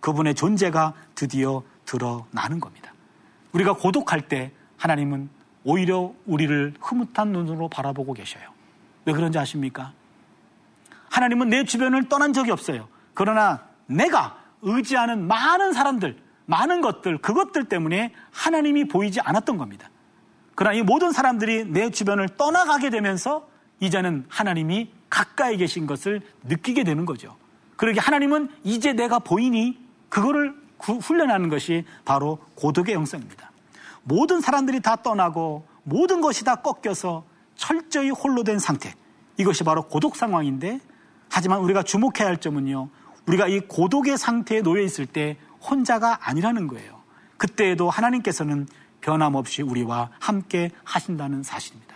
그분의 0.00 0.34
존재가 0.34 0.94
드디어 1.14 1.62
드러나는 1.86 2.58
겁니다. 2.58 2.92
우리가 3.52 3.74
고독할 3.74 4.22
때 4.22 4.50
하나님은 4.78 5.30
오히려 5.62 6.12
우리를 6.26 6.74
흐뭇한 6.80 7.28
눈으로 7.28 7.68
바라보고 7.68 8.14
계셔요. 8.14 8.42
왜 9.04 9.12
그런지 9.12 9.38
아십니까? 9.38 9.92
하나님은 11.08 11.50
내 11.50 11.64
주변을 11.64 12.08
떠난 12.08 12.32
적이 12.32 12.50
없어요. 12.50 12.88
그러나 13.14 13.62
내가 13.86 14.36
의지하는 14.60 15.28
많은 15.28 15.72
사람들, 15.72 16.18
많은 16.46 16.80
것들, 16.80 17.18
그것들 17.18 17.64
때문에 17.64 18.12
하나님이 18.30 18.86
보이지 18.88 19.20
않았던 19.20 19.56
겁니다. 19.56 19.90
그러나 20.54 20.76
이 20.76 20.82
모든 20.82 21.12
사람들이 21.12 21.64
내 21.66 21.90
주변을 21.90 22.28
떠나가게 22.36 22.90
되면서 22.90 23.48
이제는 23.80 24.26
하나님이 24.28 24.90
가까이 25.10 25.56
계신 25.56 25.86
것을 25.86 26.20
느끼게 26.44 26.84
되는 26.84 27.06
거죠. 27.06 27.36
그러게 27.76 28.00
하나님은 28.00 28.50
이제 28.62 28.92
내가 28.92 29.18
보이니 29.18 29.78
그거를 30.08 30.54
훈련하는 30.78 31.48
것이 31.48 31.84
바로 32.04 32.38
고독의 32.54 32.94
영성입니다. 32.94 33.50
모든 34.02 34.40
사람들이 34.40 34.80
다 34.80 34.96
떠나고 34.96 35.66
모든 35.82 36.20
것이 36.20 36.44
다 36.44 36.56
꺾여서 36.56 37.24
철저히 37.56 38.10
홀로 38.10 38.42
된 38.42 38.58
상태. 38.58 38.94
이것이 39.36 39.64
바로 39.64 39.82
고독 39.82 40.16
상황인데 40.16 40.80
하지만 41.30 41.60
우리가 41.60 41.82
주목해야 41.82 42.28
할 42.28 42.36
점은요. 42.36 42.88
우리가 43.26 43.48
이 43.48 43.60
고독의 43.60 44.18
상태에 44.18 44.62
놓여 44.62 44.82
있을 44.82 45.06
때 45.06 45.36
혼자가 45.68 46.18
아니라는 46.22 46.66
거예요. 46.68 47.02
그때에도 47.36 47.90
하나님께서는 47.90 48.66
변함없이 49.00 49.62
우리와 49.62 50.10
함께 50.18 50.70
하신다는 50.84 51.42
사실입니다. 51.42 51.94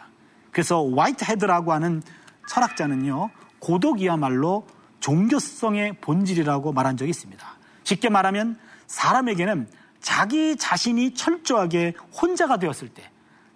그래서 0.51 0.87
화이트 0.95 1.25
헤드라고 1.25 1.73
하는 1.73 2.03
철학자는요. 2.49 3.31
고독이야말로 3.61 4.67
종교성의 5.01 6.01
본질이라고 6.01 6.73
말한 6.73 6.97
적이 6.97 7.11
있습니다. 7.11 7.47
쉽게 7.85 8.09
말하면 8.09 8.59
사람에게는 8.87 9.69
자기 10.01 10.57
자신이 10.57 11.15
철저하게 11.15 11.95
혼자가 12.21 12.59
되었을 12.59 12.89
때 12.89 13.11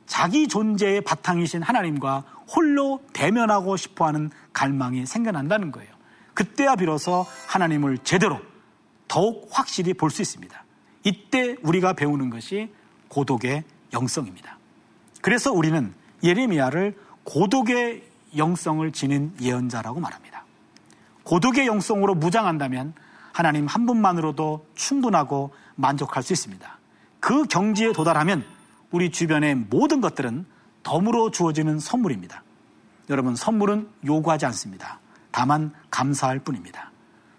자기 0.07 0.49
존재의 0.49 1.01
바탕이신 1.03 1.63
하나님과 1.63 2.25
홀로 2.55 3.01
대면하고 3.13 3.77
싶어 3.77 4.07
하는 4.07 4.31
갈망이 4.53 5.07
생겨난다는 5.07 5.73
거예요. 5.73 5.91
그때야 6.35 6.77
비로소 6.77 7.27
하나님을 7.49 7.99
제대로 7.99 8.41
더욱 9.13 9.47
확실히 9.51 9.93
볼 9.93 10.09
수 10.09 10.23
있습니다. 10.23 10.65
이때 11.05 11.57
우리가 11.63 11.93
배우는 11.93 12.31
것이 12.31 12.73
고독의 13.09 13.63
영성입니다. 13.93 14.57
그래서 15.21 15.53
우리는 15.53 15.93
예레미야를 16.25 16.97
고독의 17.25 18.05
영성을 18.39 18.91
지닌 18.93 19.35
예언자라고 19.39 20.01
말합니다. 20.01 20.47
고독의 21.25 21.67
영성으로 21.67 22.15
무장한다면 22.15 22.95
하나님 23.35 23.67
한 23.67 23.85
분만으로도 23.85 24.67
충분하고 24.77 25.53
만족할 25.75 26.23
수 26.23 26.33
있습니다. 26.33 26.79
그 27.21 27.45
경지에 27.45 27.93
도달하면 27.93 28.47
우리 28.91 29.11
주변의 29.11 29.57
모든 29.57 30.01
것들은 30.01 30.47
덤으로 30.85 31.31
주어지는 31.31 31.81
선물입니다. 31.81 32.43
여러분, 33.11 33.37
선물은 33.37 33.91
요구하지 34.07 34.47
않습니다. 34.47 35.01
다만 35.31 35.71
감사할 35.91 36.39
뿐입니다. 36.39 36.91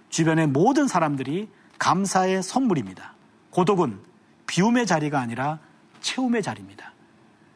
주변의 0.09 0.47
모든 0.47 0.87
사람들이 0.87 1.49
감사의 1.79 2.43
선물입니다. 2.43 3.13
고독은 3.49 3.99
비움의 4.47 4.85
자리가 4.85 5.19
아니라 5.19 5.59
채움의 6.01 6.43
자리입니다. 6.43 6.93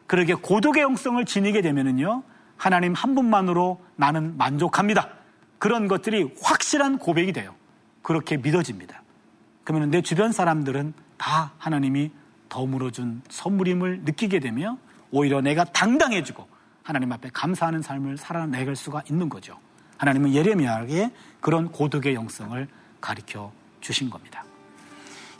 그러게 0.06 0.34
고독의 0.34 0.82
영성을 0.82 1.22
지니게 1.24 1.60
되면은요, 1.60 2.22
하나님 2.56 2.94
한 2.94 3.14
분만으로 3.14 3.80
나는 3.96 4.36
만족합니다. 4.36 5.08
그런 5.58 5.88
것들이 5.88 6.34
확실한 6.42 6.98
고백이 6.98 7.32
돼요. 7.32 7.54
그렇게 8.02 8.36
믿어집니다. 8.36 9.02
그러면 9.64 9.90
내 9.90 10.00
주변 10.02 10.32
사람들은 10.32 10.94
다 11.18 11.52
하나님이 11.58 12.10
덤으로 12.48 12.90
준 12.90 13.22
선물임을 13.28 14.00
느끼게 14.04 14.40
되며 14.40 14.78
오히려 15.10 15.40
내가 15.40 15.64
당당해지고 15.64 16.48
하나님 16.82 17.12
앞에 17.12 17.28
감사하는 17.32 17.82
삶을 17.82 18.16
살아내갈 18.16 18.76
수가 18.76 19.02
있는 19.10 19.28
거죠. 19.28 19.58
하나님은 19.98 20.32
예레미야에게 20.32 21.10
그런 21.40 21.70
고독의 21.70 22.14
영성을 22.14 22.66
가르쳐 23.00 23.52
주신 23.88 24.10
겁니다. 24.10 24.44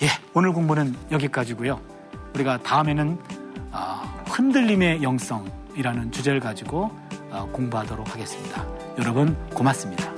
예, 0.01 0.07
오늘 0.33 0.55
공부는 0.55 0.97
여기까지고요. 1.11 1.79
우리가 2.35 2.63
다음에는 2.63 3.19
어, 3.73 4.25
흔들림의 4.27 5.03
영성이라는 5.03 6.13
주제를 6.13 6.41
가지고 6.41 6.91
어, 7.31 7.47
공부하도록 7.53 8.11
하겠습니다. 8.11 8.67
여러분 8.97 9.37
고맙습니다. 9.51 10.11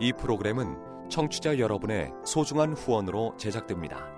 이 0.00 0.12
프로그램은 0.12 1.08
청취자 1.08 1.60
여러분의 1.60 2.10
소중한 2.24 2.72
후원으로 2.72 3.36
제작됩니다. 3.38 4.17